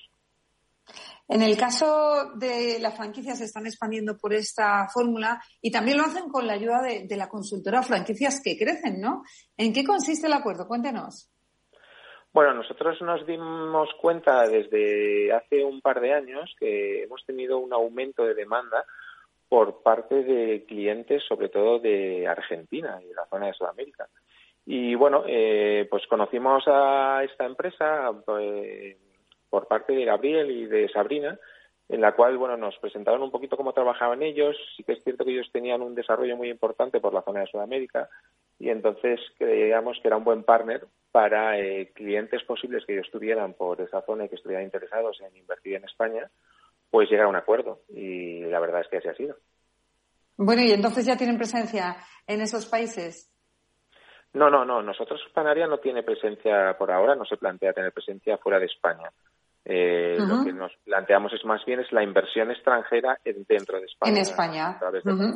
En 1.27 1.41
el 1.41 1.58
caso 1.58 2.32
de 2.36 2.77
las 2.80 2.96
franquicias 2.96 3.38
se 3.38 3.46
están 3.46 3.65
expandiendo 3.65 4.18
por 4.18 4.34
esta 4.34 4.88
fórmula 4.94 5.41
y 5.62 5.72
también 5.72 5.98
lo 5.98 6.03
hacen 6.03 6.30
con 6.30 6.48
la 6.48 6.53
ayuda 6.53 6.82
de, 6.82 7.08
de 7.08 7.18
la 7.18 7.30
consultora 7.30 7.84
Franquicias 7.84 8.41
que 8.44 8.58
crecen, 8.58 9.00
¿no? 9.00 9.24
¿En 9.56 9.72
qué 9.72 9.84
consiste 9.84 10.27
el 10.27 10.34
acuerdo? 10.34 10.68
Cuéntenos. 10.68 11.30
Bueno, 12.34 12.53
nosotros 12.53 13.01
nos 13.01 13.25
dimos 13.27 13.89
cuenta 14.00 14.48
desde 14.48 15.34
hace 15.34 15.65
un 15.65 15.82
par 15.82 16.00
de 16.00 16.13
años 16.13 16.53
que 16.58 17.03
hemos 17.03 17.25
tenido 17.25 17.58
un 17.58 17.74
aumento 17.74 18.24
de 18.24 18.34
demanda 18.34 18.86
por 19.51 19.84
parte 19.84 20.24
de 20.24 20.63
clientes, 20.63 21.22
sobre 21.27 21.50
todo 21.50 21.77
de 21.77 22.25
Argentina 22.25 23.01
y 23.03 23.10
de 23.10 23.15
la 23.15 23.25
zona 23.25 23.48
de 23.48 23.53
Sudamérica. 23.53 24.08
Y 24.65 24.96
bueno, 24.96 25.25
eh, 25.27 25.86
pues 25.91 26.08
conocimos 26.08 26.63
a 26.67 27.22
esta 27.25 27.48
empresa 27.48 28.13
pues, 28.25 28.96
por 29.50 29.67
parte 29.67 29.91
de 29.91 30.05
Gabriel 30.05 30.50
y 30.51 30.67
de 30.67 30.88
Sabrina, 30.88 31.38
en 31.89 32.00
la 32.00 32.13
cual 32.13 32.38
bueno 32.38 32.55
nos 32.55 32.77
presentaron 32.77 33.24
un 33.24 33.29
poquito 33.29 33.58
cómo 33.58 33.74
trabajaban 33.74 34.24
ellos. 34.24 34.55
Sí 34.77 34.86
que 34.86 34.93
es 34.93 35.03
cierto 35.03 35.25
que 35.25 35.31
ellos 35.31 35.51
tenían 35.51 35.81
un 35.81 35.96
desarrollo 35.96 36.38
muy 36.38 36.50
importante 36.50 37.01
por 37.01 37.13
la 37.13 37.22
zona 37.22 37.41
de 37.41 37.48
Sudamérica 37.48 38.08
y 38.58 38.70
entonces 38.70 39.20
creíamos 39.38 40.00
que 40.01 40.08
era 40.08 40.15
un 40.15 40.24
buen 40.24 40.43
partner 40.43 40.86
para 41.12 41.60
eh, 41.60 41.91
clientes 41.93 42.41
posibles 42.43 42.86
que 42.86 42.93
ellos 42.93 43.12
tuvieran 43.12 43.53
por 43.53 43.81
esa 43.81 44.01
zona 44.03 44.24
y 44.24 44.29
que 44.29 44.36
estuvieran 44.36 44.63
interesados 44.63 45.20
en 45.20 45.36
invertir 45.36 45.75
en 45.75 45.84
España, 45.84 46.31
pues 46.92 47.10
llegar 47.10 47.26
a 47.26 47.30
un 47.30 47.36
acuerdo. 47.36 47.82
Y 47.90 48.42
la 48.42 48.60
verdad 48.60 48.82
es 48.82 48.88
que 48.90 48.98
así 48.98 49.08
ha 49.08 49.16
sido. 49.16 49.38
Bueno, 50.38 50.62
y 50.62 50.72
entonces 50.72 51.06
ya 51.06 51.18
tienen 51.18 51.38
presencia 51.38 51.98
en 52.28 52.42
esos 52.42 52.66
países. 52.66 53.32
No, 54.34 54.50
no, 54.50 54.66
no. 54.66 54.82
Nosotros 54.82 55.20
Panaria 55.34 55.68
no 55.68 55.80
tiene 55.80 56.04
presencia 56.04 56.76
por 56.78 56.92
ahora, 56.92 57.16
no 57.16 57.26
se 57.26 57.38
plantea 57.38 57.74
tener 57.74 57.92
presencia 57.92 58.38
fuera 58.38 58.60
de 58.60 58.66
España. 58.66 59.10
Eh, 59.64 60.18
Lo 60.18 60.44
que 60.44 60.54
nos 60.54 60.72
planteamos 60.84 61.34
es 61.34 61.46
más 61.46 61.64
bien 61.66 61.80
es 61.82 61.92
la 61.92 62.04
inversión 62.04 62.50
extranjera 62.50 63.20
dentro 63.24 63.80
de 63.80 63.86
España. 63.86 64.12
En 64.12 64.18
España, 64.18 64.80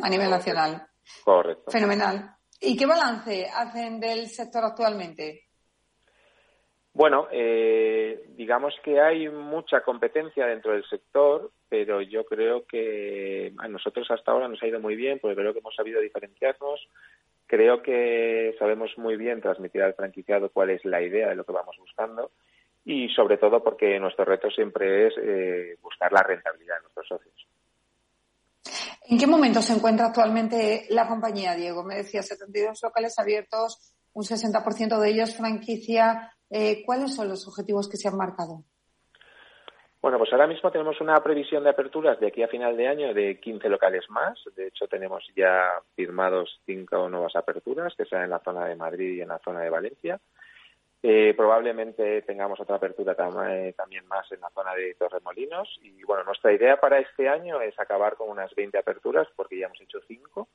a, 0.01 0.09
nivel 0.09 0.29
nacional. 0.29 0.87
Correcto. 1.23 1.71
Fenomenal. 1.71 2.35
¿Y 2.59 2.75
qué 2.75 2.85
balance 2.85 3.47
hacen 3.53 3.99
del 3.99 4.27
sector 4.27 4.63
actualmente? 4.63 5.49
Bueno, 6.95 7.27
eh, 7.29 8.23
digamos 8.37 8.73
que 8.81 9.01
hay 9.01 9.27
mucha 9.27 9.81
competencia 9.81 10.47
dentro 10.47 10.71
del 10.71 10.85
sector, 10.85 11.51
pero 11.67 12.01
yo 12.01 12.23
creo 12.25 12.65
que 12.65 13.51
a 13.57 13.67
nosotros 13.67 14.09
hasta 14.09 14.31
ahora 14.31 14.47
nos 14.47 14.63
ha 14.63 14.67
ido 14.67 14.79
muy 14.79 14.95
bien, 14.95 15.19
porque 15.19 15.35
creo 15.35 15.51
que 15.51 15.59
hemos 15.59 15.75
sabido 15.75 15.99
diferenciarnos. 15.99 16.87
Creo 17.47 17.83
que 17.83 18.55
sabemos 18.57 18.97
muy 18.97 19.17
bien 19.17 19.41
transmitir 19.41 19.83
al 19.83 19.93
franquiciado 19.93 20.49
cuál 20.49 20.69
es 20.69 20.85
la 20.85 21.01
idea 21.01 21.27
de 21.27 21.35
lo 21.35 21.43
que 21.43 21.51
vamos 21.51 21.75
buscando 21.77 22.31
y 22.85 23.09
sobre 23.09 23.37
todo 23.37 23.61
porque 23.61 23.99
nuestro 23.99 24.23
reto 24.23 24.49
siempre 24.49 25.07
es 25.07 25.13
eh, 25.21 25.77
buscar 25.81 26.13
la 26.13 26.23
rentabilidad 26.23 26.77
de 26.77 26.81
nuestros 26.83 27.07
socios. 27.09 27.47
¿En 29.09 29.17
qué 29.17 29.27
momento 29.27 29.61
se 29.61 29.73
encuentra 29.73 30.05
actualmente 30.05 30.85
la 30.89 31.09
compañía, 31.09 31.55
Diego? 31.55 31.83
Me 31.83 31.95
decía 31.95 32.23
72 32.23 32.79
locales 32.81 33.19
abiertos, 33.19 33.93
un 34.13 34.23
60% 34.23 34.97
de 34.97 35.09
ellos 35.09 35.35
franquicia. 35.35 36.31
Eh, 36.49 36.83
¿Cuáles 36.85 37.15
son 37.15 37.29
los 37.29 37.47
objetivos 37.47 37.89
que 37.89 37.97
se 37.97 38.07
han 38.07 38.17
marcado? 38.17 38.63
Bueno, 40.01 40.19
pues 40.19 40.31
ahora 40.33 40.45
mismo 40.45 40.71
tenemos 40.71 41.01
una 41.01 41.15
previsión 41.23 41.63
de 41.63 41.71
aperturas 41.71 42.19
de 42.19 42.27
aquí 42.27 42.43
a 42.43 42.47
final 42.47 42.77
de 42.77 42.87
año 42.87 43.11
de 43.11 43.39
15 43.39 43.67
locales 43.69 44.03
más. 44.09 44.37
De 44.55 44.67
hecho, 44.67 44.87
tenemos 44.87 45.23
ya 45.35 45.81
firmados 45.95 46.61
cinco 46.63 47.09
nuevas 47.09 47.35
aperturas, 47.35 47.95
que 47.97 48.05
sean 48.05 48.21
en 48.21 48.29
la 48.29 48.39
zona 48.39 48.65
de 48.65 48.75
Madrid 48.75 49.15
y 49.15 49.21
en 49.21 49.29
la 49.29 49.39
zona 49.39 49.61
de 49.61 49.71
Valencia. 49.71 50.19
Eh, 51.01 51.33
probablemente 51.35 52.21
tengamos 52.21 52.59
otra 52.59 52.75
apertura 52.77 53.15
eh, 53.49 53.73
también 53.73 54.07
más 54.07 54.31
en 54.31 54.41
la 54.41 54.49
zona 54.51 54.75
de 54.75 54.93
Torremolinos. 54.93 55.79
Y 55.81 56.03
bueno, 56.03 56.23
nuestra 56.23 56.53
idea 56.53 56.79
para 56.79 56.99
este 56.99 57.27
año 57.27 57.61
es 57.61 57.79
acabar 57.79 58.15
con 58.15 58.29
unas 58.29 58.53
20 58.53 58.77
aperturas, 58.77 59.27
porque 59.35 59.57
ya 59.57 59.65
hemos 59.65 59.81
hecho 59.81 59.99
5, 60.07 60.47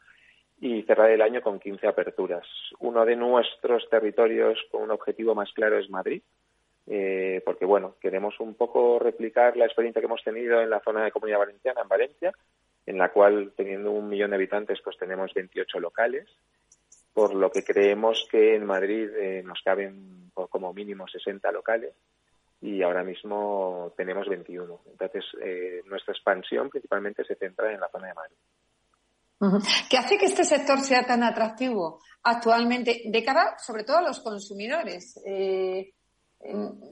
y 0.60 0.82
cerrar 0.82 1.10
el 1.10 1.22
año 1.22 1.40
con 1.40 1.58
15 1.58 1.86
aperturas. 1.86 2.46
Uno 2.80 3.04
de 3.04 3.16
nuestros 3.16 3.88
territorios 3.88 4.58
con 4.70 4.82
un 4.82 4.90
objetivo 4.90 5.34
más 5.34 5.52
claro 5.52 5.78
es 5.78 5.88
Madrid, 5.88 6.22
eh, 6.86 7.42
porque 7.44 7.64
bueno, 7.64 7.96
queremos 8.00 8.38
un 8.40 8.54
poco 8.54 8.98
replicar 8.98 9.56
la 9.56 9.64
experiencia 9.64 10.00
que 10.00 10.06
hemos 10.06 10.22
tenido 10.22 10.60
en 10.60 10.70
la 10.70 10.80
zona 10.80 11.04
de 11.04 11.12
Comunidad 11.12 11.38
Valenciana, 11.38 11.80
en 11.82 11.88
Valencia, 11.88 12.32
en 12.86 12.98
la 12.98 13.10
cual, 13.10 13.52
teniendo 13.56 13.90
un 13.90 14.08
millón 14.08 14.30
de 14.30 14.36
habitantes, 14.36 14.80
pues 14.82 14.98
tenemos 14.98 15.32
28 15.32 15.80
locales 15.80 16.28
por 17.12 17.34
lo 17.34 17.50
que 17.50 17.64
creemos 17.64 18.26
que 18.30 18.54
en 18.54 18.64
Madrid 18.64 19.10
eh, 19.16 19.42
nos 19.44 19.60
caben 19.62 20.30
como 20.32 20.72
mínimo 20.72 21.08
60 21.08 21.50
locales 21.52 21.92
y 22.60 22.82
ahora 22.82 23.02
mismo 23.02 23.92
tenemos 23.96 24.28
21. 24.28 24.80
Entonces, 24.90 25.24
eh, 25.42 25.82
nuestra 25.86 26.12
expansión 26.12 26.70
principalmente 26.70 27.24
se 27.24 27.34
centra 27.34 27.72
en 27.72 27.80
la 27.80 27.88
zona 27.88 28.08
de 28.08 28.14
Madrid. 28.14 28.36
¿Qué 29.88 29.96
hace 29.96 30.18
que 30.18 30.26
este 30.26 30.44
sector 30.44 30.80
sea 30.80 31.02
tan 31.04 31.22
atractivo 31.22 32.00
actualmente 32.22 33.02
de 33.06 33.24
cara 33.24 33.56
sobre 33.58 33.84
todo 33.84 33.98
a 33.98 34.02
los 34.02 34.20
consumidores? 34.20 35.18
Eh, 35.24 35.92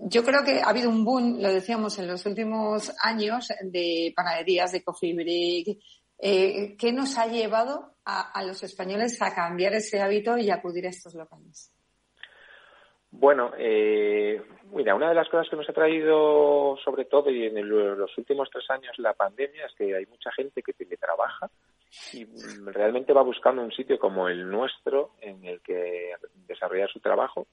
yo 0.09 0.25
creo 0.25 0.43
que 0.45 0.61
ha 0.61 0.69
habido 0.69 0.89
un 0.89 1.05
boom, 1.05 1.41
lo 1.41 1.53
decíamos 1.53 1.99
en 1.99 2.07
los 2.07 2.25
últimos 2.25 2.93
años, 3.03 3.49
de 3.63 4.13
panaderías, 4.17 4.73
de 4.73 4.83
coffee 4.83 5.15
break, 5.15 5.79
eh, 6.21 6.77
¿Qué 6.77 6.93
nos 6.93 7.17
ha 7.17 7.27
llevado 7.27 7.93
a, 8.05 8.43
los 8.43 8.63
españoles 8.65 9.21
a 9.23 9.35
cambiar 9.35 9.75
ese 9.75 10.01
hábito 10.01 10.37
y 10.37 10.51
acudir 10.51 10.87
a 10.87 10.89
estos 10.89 11.15
locales? 11.15 11.73
Bueno, 13.11 13.53
eh, 13.57 14.43
mira, 14.73 14.97
una 14.97 15.11
de 15.11 15.15
las 15.15 15.29
cosas 15.29 15.49
que 15.49 15.57
nos 15.57 15.69
ha 15.69 15.73
traído, 15.73 16.77
sobre 16.85 17.05
todo 17.05 17.31
y 17.31 17.47
en 17.47 17.69
los 17.69 18.19
últimos 18.19 18.49
tres 18.51 18.69
años, 18.71 18.99
la 18.99 19.15
pandemia 19.15 19.67
es 19.67 19.73
que 19.77 19.95
hay 19.95 20.07
mucha 20.07 20.33
gente 20.33 20.61
que 20.63 20.73
trabaja 20.97 21.49
y 22.13 22.27
realmente 22.65 23.13
va 23.13 23.23
buscando 23.23 23.63
un 23.63 23.73
sitio 23.73 23.99
como 23.99 24.29
el 24.29 24.51
nuestro 24.51 25.13
en 25.21 25.45
el 25.45 25.61
que 25.61 26.13
desarrollar 26.47 26.91
su 26.91 27.01
trabajo 27.01 27.47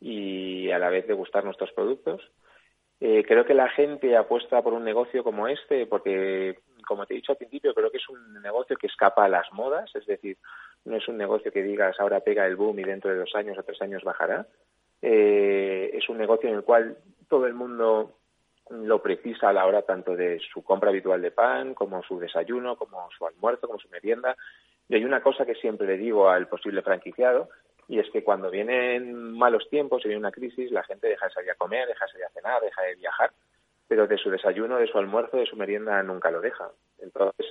y 0.00 0.70
a 0.70 0.78
la 0.78 0.90
vez 0.90 1.06
degustar 1.06 1.44
nuestros 1.44 1.72
productos. 1.72 2.22
Eh, 3.00 3.24
creo 3.26 3.44
que 3.44 3.54
la 3.54 3.68
gente 3.68 4.16
apuesta 4.16 4.62
por 4.62 4.72
un 4.72 4.84
negocio 4.84 5.22
como 5.22 5.48
este 5.48 5.86
porque 5.86 6.58
como 6.86 7.04
te 7.04 7.14
he 7.14 7.16
dicho 7.16 7.32
al 7.32 7.38
principio, 7.38 7.74
creo 7.74 7.90
que 7.90 7.98
es 7.98 8.08
un 8.08 8.40
negocio 8.40 8.76
que 8.76 8.86
escapa 8.86 9.24
a 9.24 9.28
las 9.28 9.52
modas, 9.52 9.90
es 9.94 10.06
decir, 10.06 10.38
no 10.84 10.96
es 10.96 11.06
un 11.08 11.18
negocio 11.18 11.52
que 11.52 11.62
digas 11.62 11.96
ahora 11.98 12.20
pega 12.20 12.46
el 12.46 12.56
boom 12.56 12.78
y 12.78 12.84
dentro 12.84 13.10
de 13.10 13.18
dos 13.18 13.34
años 13.34 13.58
o 13.58 13.62
tres 13.62 13.82
años 13.82 14.04
bajará. 14.04 14.46
Eh, 15.02 15.90
es 15.92 16.08
un 16.08 16.16
negocio 16.16 16.48
en 16.48 16.54
el 16.54 16.62
cual 16.62 16.96
todo 17.28 17.46
el 17.46 17.54
mundo 17.54 18.16
lo 18.70 19.02
precisa 19.02 19.48
a 19.48 19.52
la 19.52 19.66
hora 19.66 19.82
tanto 19.82 20.16
de 20.16 20.40
su 20.52 20.62
compra 20.62 20.90
habitual 20.90 21.22
de 21.22 21.30
pan, 21.30 21.74
como 21.74 22.02
su 22.02 22.18
desayuno, 22.18 22.76
como 22.76 23.08
su 23.16 23.26
almuerzo, 23.26 23.66
como 23.66 23.78
su 23.78 23.88
merienda. 23.88 24.36
Y 24.88 24.96
hay 24.96 25.04
una 25.04 25.22
cosa 25.22 25.44
que 25.46 25.54
siempre 25.54 25.86
le 25.86 25.98
digo 25.98 26.28
al 26.28 26.48
posible 26.48 26.82
franquiciado, 26.82 27.48
y 27.88 28.00
es 28.00 28.10
que 28.10 28.24
cuando 28.24 28.50
vienen 28.50 29.32
malos 29.32 29.68
tiempos 29.70 30.04
y 30.04 30.08
viene 30.08 30.20
una 30.20 30.32
crisis, 30.32 30.70
la 30.72 30.82
gente 30.82 31.08
deja 31.08 31.26
de 31.26 31.32
salir 31.32 31.50
a 31.52 31.54
comer, 31.54 31.86
deja 31.86 32.04
de 32.04 32.12
salir 32.12 32.26
a 32.26 32.30
cenar, 32.30 32.60
deja 32.60 32.82
de 32.82 32.94
viajar 32.96 33.30
pero 33.88 34.06
de 34.06 34.18
su 34.18 34.30
desayuno, 34.30 34.78
de 34.78 34.88
su 34.88 34.98
almuerzo, 34.98 35.36
de 35.36 35.46
su 35.46 35.56
merienda 35.56 36.02
nunca 36.02 36.30
lo 36.30 36.40
deja. 36.40 36.70
Entonces, 36.98 37.46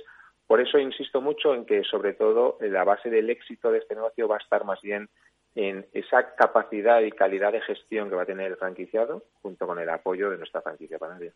Por 0.46 0.60
eso 0.60 0.78
insisto 0.78 1.20
mucho 1.20 1.54
en 1.54 1.66
que, 1.66 1.82
sobre 1.82 2.12
todo, 2.14 2.56
la 2.60 2.84
base 2.84 3.10
del 3.10 3.30
éxito 3.30 3.72
de 3.72 3.78
este 3.78 3.96
negocio 3.96 4.28
va 4.28 4.36
a 4.36 4.38
estar 4.38 4.64
más 4.64 4.80
bien 4.80 5.08
en 5.56 5.86
esa 5.94 6.34
capacidad 6.34 7.00
y 7.00 7.10
calidad 7.10 7.50
de 7.50 7.62
gestión 7.62 8.10
que 8.10 8.14
va 8.14 8.22
a 8.22 8.26
tener 8.26 8.52
el 8.52 8.58
franquiciado 8.58 9.24
junto 9.40 9.66
con 9.66 9.78
el 9.78 9.88
apoyo 9.88 10.30
de 10.30 10.36
nuestra 10.36 10.60
franquicia 10.60 10.98
panaria. 10.98 11.32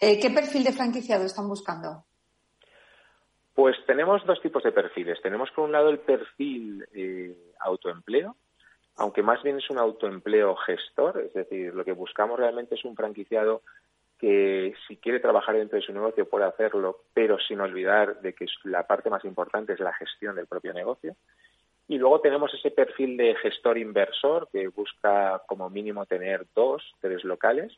Eh, 0.00 0.18
¿Qué 0.20 0.30
perfil 0.30 0.64
de 0.64 0.72
franquiciado 0.72 1.24
están 1.24 1.48
buscando? 1.48 2.04
Pues 3.54 3.76
tenemos 3.86 4.26
dos 4.26 4.42
tipos 4.42 4.64
de 4.64 4.72
perfiles. 4.72 5.22
Tenemos 5.22 5.50
por 5.52 5.64
un 5.64 5.72
lado 5.72 5.88
el 5.88 6.00
perfil 6.00 6.84
eh, 6.92 7.32
autoempleo, 7.60 8.34
aunque 8.96 9.22
más 9.22 9.40
bien 9.44 9.58
es 9.58 9.70
un 9.70 9.78
autoempleo 9.78 10.56
gestor, 10.56 11.20
es 11.20 11.32
decir, 11.34 11.72
lo 11.72 11.84
que 11.84 11.92
buscamos 11.92 12.40
realmente 12.40 12.74
es 12.74 12.84
un 12.84 12.96
franquiciado 12.96 13.62
que 14.18 14.74
si 14.88 14.96
quiere 14.96 15.20
trabajar 15.20 15.56
dentro 15.56 15.76
de 15.76 15.84
su 15.84 15.92
negocio 15.92 16.28
puede 16.28 16.44
hacerlo, 16.44 17.02
pero 17.14 17.38
sin 17.38 17.60
olvidar 17.60 18.20
de 18.20 18.32
que 18.32 18.46
la 18.64 18.84
parte 18.86 19.10
más 19.10 19.24
importante 19.24 19.74
es 19.74 19.80
la 19.80 19.92
gestión 19.92 20.34
del 20.34 20.46
propio 20.46 20.72
negocio. 20.72 21.14
Y 21.88 21.98
luego 21.98 22.20
tenemos 22.20 22.52
ese 22.54 22.70
perfil 22.70 23.16
de 23.16 23.34
gestor 23.36 23.76
inversor 23.76 24.48
que 24.52 24.68
busca 24.68 25.42
como 25.46 25.68
mínimo 25.68 26.06
tener 26.06 26.46
dos, 26.54 26.82
tres 27.00 27.24
locales 27.24 27.72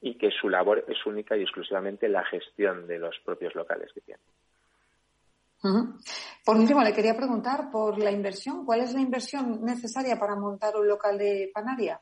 y 0.00 0.16
que 0.16 0.30
su 0.30 0.48
labor 0.48 0.84
es 0.88 1.04
única 1.06 1.36
y 1.36 1.42
exclusivamente 1.42 2.08
la 2.08 2.24
gestión 2.24 2.86
de 2.86 2.98
los 2.98 3.16
propios 3.24 3.54
locales 3.54 3.90
que 3.92 4.00
tiene. 4.02 4.20
Por 6.44 6.56
último, 6.56 6.82
le 6.82 6.92
quería 6.92 7.16
preguntar 7.16 7.70
por 7.72 7.98
la 7.98 8.10
inversión. 8.10 8.66
¿Cuál 8.66 8.80
es 8.80 8.92
la 8.92 9.00
inversión 9.00 9.64
necesaria 9.64 10.18
para 10.18 10.36
montar 10.36 10.76
un 10.76 10.86
local 10.86 11.16
de 11.16 11.50
panaria? 11.54 12.00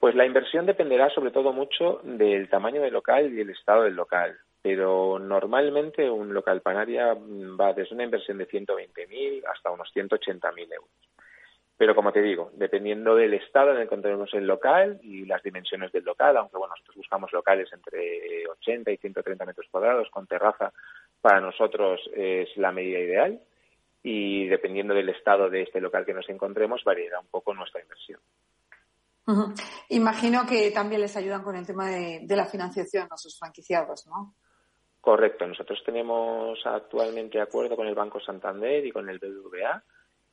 Pues 0.00 0.14
la 0.14 0.26
inversión 0.26 0.66
dependerá 0.66 1.08
sobre 1.10 1.30
todo 1.30 1.52
mucho 1.52 2.00
del 2.02 2.50
tamaño 2.50 2.82
del 2.82 2.92
local 2.92 3.32
y 3.32 3.40
el 3.40 3.50
estado 3.50 3.84
del 3.84 3.94
local. 3.94 4.36
Pero 4.68 5.20
normalmente 5.20 6.10
un 6.10 6.34
local 6.34 6.60
panaria 6.60 7.14
va 7.14 7.72
desde 7.72 7.94
una 7.94 8.02
inversión 8.02 8.36
de 8.36 8.48
120.000 8.48 9.44
hasta 9.46 9.70
unos 9.70 9.88
180.000 9.94 10.74
euros. 10.74 10.90
Pero 11.76 11.94
como 11.94 12.10
te 12.10 12.20
digo, 12.20 12.50
dependiendo 12.52 13.14
del 13.14 13.34
estado 13.34 13.70
en 13.70 13.76
el 13.76 13.82
que 13.82 13.94
encontremos 13.94 14.34
el 14.34 14.44
local 14.44 14.98
y 15.04 15.24
las 15.24 15.40
dimensiones 15.44 15.92
del 15.92 16.02
local, 16.02 16.36
aunque 16.36 16.56
bueno, 16.56 16.74
nosotros 16.74 16.96
buscamos 16.96 17.32
locales 17.32 17.72
entre 17.72 18.48
80 18.48 18.90
y 18.90 18.96
130 18.96 19.44
metros 19.44 19.68
cuadrados 19.70 20.10
con 20.10 20.26
terraza, 20.26 20.72
para 21.20 21.40
nosotros 21.40 22.00
es 22.12 22.48
la 22.56 22.72
medida 22.72 22.98
ideal 22.98 23.40
y 24.02 24.48
dependiendo 24.48 24.94
del 24.94 25.10
estado 25.10 25.48
de 25.48 25.62
este 25.62 25.80
local 25.80 26.04
que 26.04 26.12
nos 26.12 26.28
encontremos 26.28 26.82
variará 26.82 27.20
un 27.20 27.28
poco 27.28 27.54
nuestra 27.54 27.80
inversión. 27.80 28.18
Imagino 29.90 30.44
que 30.44 30.72
también 30.72 31.02
les 31.02 31.16
ayudan 31.16 31.44
con 31.44 31.54
el 31.54 31.64
tema 31.64 31.88
de, 31.88 32.18
de, 32.24 32.36
la 32.36 32.46
financiación 32.46 33.06
a 33.12 33.16
sus 33.16 33.38
franquiciados, 33.38 34.08
¿no? 34.08 34.34
Correcto. 35.06 35.46
Nosotros 35.46 35.80
tenemos 35.86 36.58
actualmente 36.64 37.40
acuerdo 37.40 37.76
con 37.76 37.86
el 37.86 37.94
Banco 37.94 38.18
Santander 38.18 38.84
y 38.84 38.90
con 38.90 39.08
el 39.08 39.20
BBVA 39.20 39.80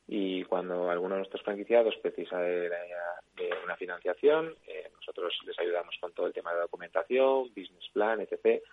y 0.08 0.42
cuando 0.42 0.90
alguno 0.90 1.14
de 1.14 1.20
nuestros 1.20 1.44
franquiciados 1.44 1.94
precisa 2.02 2.40
de, 2.40 2.72
una 3.64 3.76
financiación, 3.76 4.52
eh, 4.66 4.90
nosotros 4.92 5.32
les 5.46 5.56
ayudamos 5.60 5.94
con 6.00 6.12
todo 6.12 6.26
el 6.26 6.32
tema 6.32 6.52
de 6.52 6.62
documentación, 6.62 7.50
business 7.50 7.88
plan, 7.92 8.20
etc., 8.20 8.64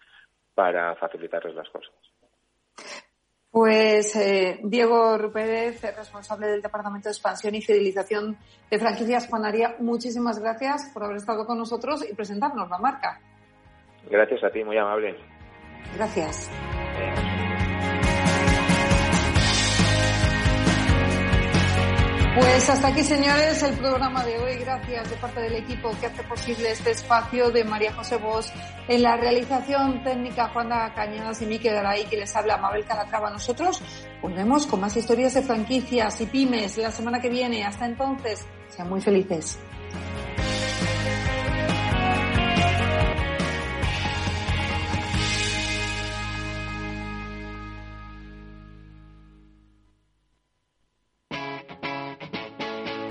para 0.56 0.96
facilitarles 0.96 1.54
las 1.54 1.70
cosas. 1.70 1.94
Pues 3.52 4.16
eh, 4.16 4.60
Diego 4.64 5.20
Rupérez, 5.20 5.84
responsable 5.96 6.48
del 6.48 6.64
Departamento 6.64 7.10
de 7.10 7.14
Expansión 7.14 7.54
y 7.54 7.62
Fidelización 7.62 8.40
de 8.72 8.80
Franquicias 8.80 9.28
Panaria, 9.28 9.76
muchísimas 9.78 10.40
gracias 10.40 10.90
por 10.96 11.04
haber 11.04 11.18
estado 11.18 11.46
con 11.46 11.60
nosotros 11.60 12.04
y 12.10 12.16
presentarnos 12.16 12.68
la 12.72 12.80
marca. 12.80 13.22
Gracias 14.10 14.44
a 14.44 14.50
ti, 14.50 14.64
muy 14.64 14.80
amable. 14.80 15.16
Gracias. 15.96 16.50
Pues 22.34 22.70
hasta 22.70 22.88
aquí, 22.88 23.04
señores, 23.04 23.62
el 23.62 23.76
programa 23.76 24.24
de 24.24 24.40
hoy. 24.40 24.56
Gracias 24.56 25.10
de 25.10 25.18
parte 25.18 25.42
del 25.42 25.56
equipo 25.56 25.92
que 26.00 26.06
hace 26.06 26.24
posible 26.24 26.72
este 26.72 26.92
espacio 26.92 27.52
de 27.52 27.66
María 27.66 27.92
José 27.94 28.16
Bosch 28.16 28.48
en 28.88 29.04
la 29.04 29.18
realización 29.18 30.02
técnica 30.02 30.48
Juana 30.48 30.94
Cañadas 30.94 31.42
y 31.42 31.46
Mique 31.46 31.70
Garay, 31.70 32.06
que 32.06 32.16
les 32.16 32.34
habla 32.34 32.56
Mabel 32.56 32.86
Calatrava. 32.86 33.30
Nosotros 33.30 33.84
volvemos 34.22 34.66
con 34.66 34.80
más 34.80 34.96
historias 34.96 35.34
de 35.34 35.42
franquicias 35.42 36.22
y 36.22 36.26
pymes 36.26 36.78
la 36.78 36.92
semana 36.92 37.20
que 37.20 37.30
viene. 37.30 37.66
Hasta 37.66 37.86
entonces, 37.86 38.48
sean 38.70 38.88
muy 38.88 39.02
felices. 39.02 39.60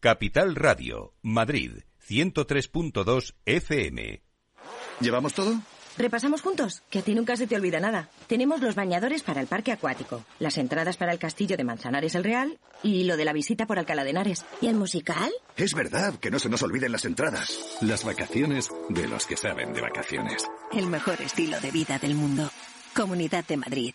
Capital 0.00 0.54
Radio, 0.54 1.14
Madrid, 1.22 1.78
103.2 2.06 3.34
FM. 3.46 4.22
¿Llevamos 5.00 5.32
todo? 5.32 5.58
Repasamos 5.96 6.42
juntos, 6.42 6.82
que 6.90 6.98
a 6.98 7.02
ti 7.02 7.14
nunca 7.14 7.34
se 7.36 7.46
te 7.46 7.56
olvida 7.56 7.80
nada. 7.80 8.10
Tenemos 8.26 8.60
los 8.60 8.74
bañadores 8.74 9.22
para 9.22 9.40
el 9.40 9.46
parque 9.46 9.72
acuático, 9.72 10.22
las 10.38 10.58
entradas 10.58 10.98
para 10.98 11.12
el 11.12 11.18
castillo 11.18 11.56
de 11.56 11.64
Manzanares 11.64 12.14
el 12.14 12.24
Real 12.24 12.58
y 12.82 13.04
lo 13.04 13.16
de 13.16 13.24
la 13.24 13.32
visita 13.32 13.66
por 13.66 13.78
Alcalá 13.78 14.04
de 14.04 14.10
Henares. 14.10 14.44
¿Y 14.60 14.66
el 14.66 14.74
musical? 14.76 15.32
Es 15.56 15.72
verdad, 15.72 16.18
que 16.18 16.30
no 16.30 16.38
se 16.38 16.50
nos 16.50 16.62
olviden 16.62 16.92
las 16.92 17.06
entradas. 17.06 17.78
Las 17.80 18.04
vacaciones 18.04 18.70
de 18.90 19.08
los 19.08 19.26
que 19.26 19.38
saben 19.38 19.72
de 19.72 19.80
vacaciones. 19.80 20.44
El 20.72 20.88
mejor 20.88 21.22
estilo 21.22 21.58
de 21.60 21.70
vida 21.70 21.98
del 21.98 22.14
mundo. 22.14 22.50
Comunidad 22.94 23.46
de 23.46 23.56
Madrid. 23.56 23.94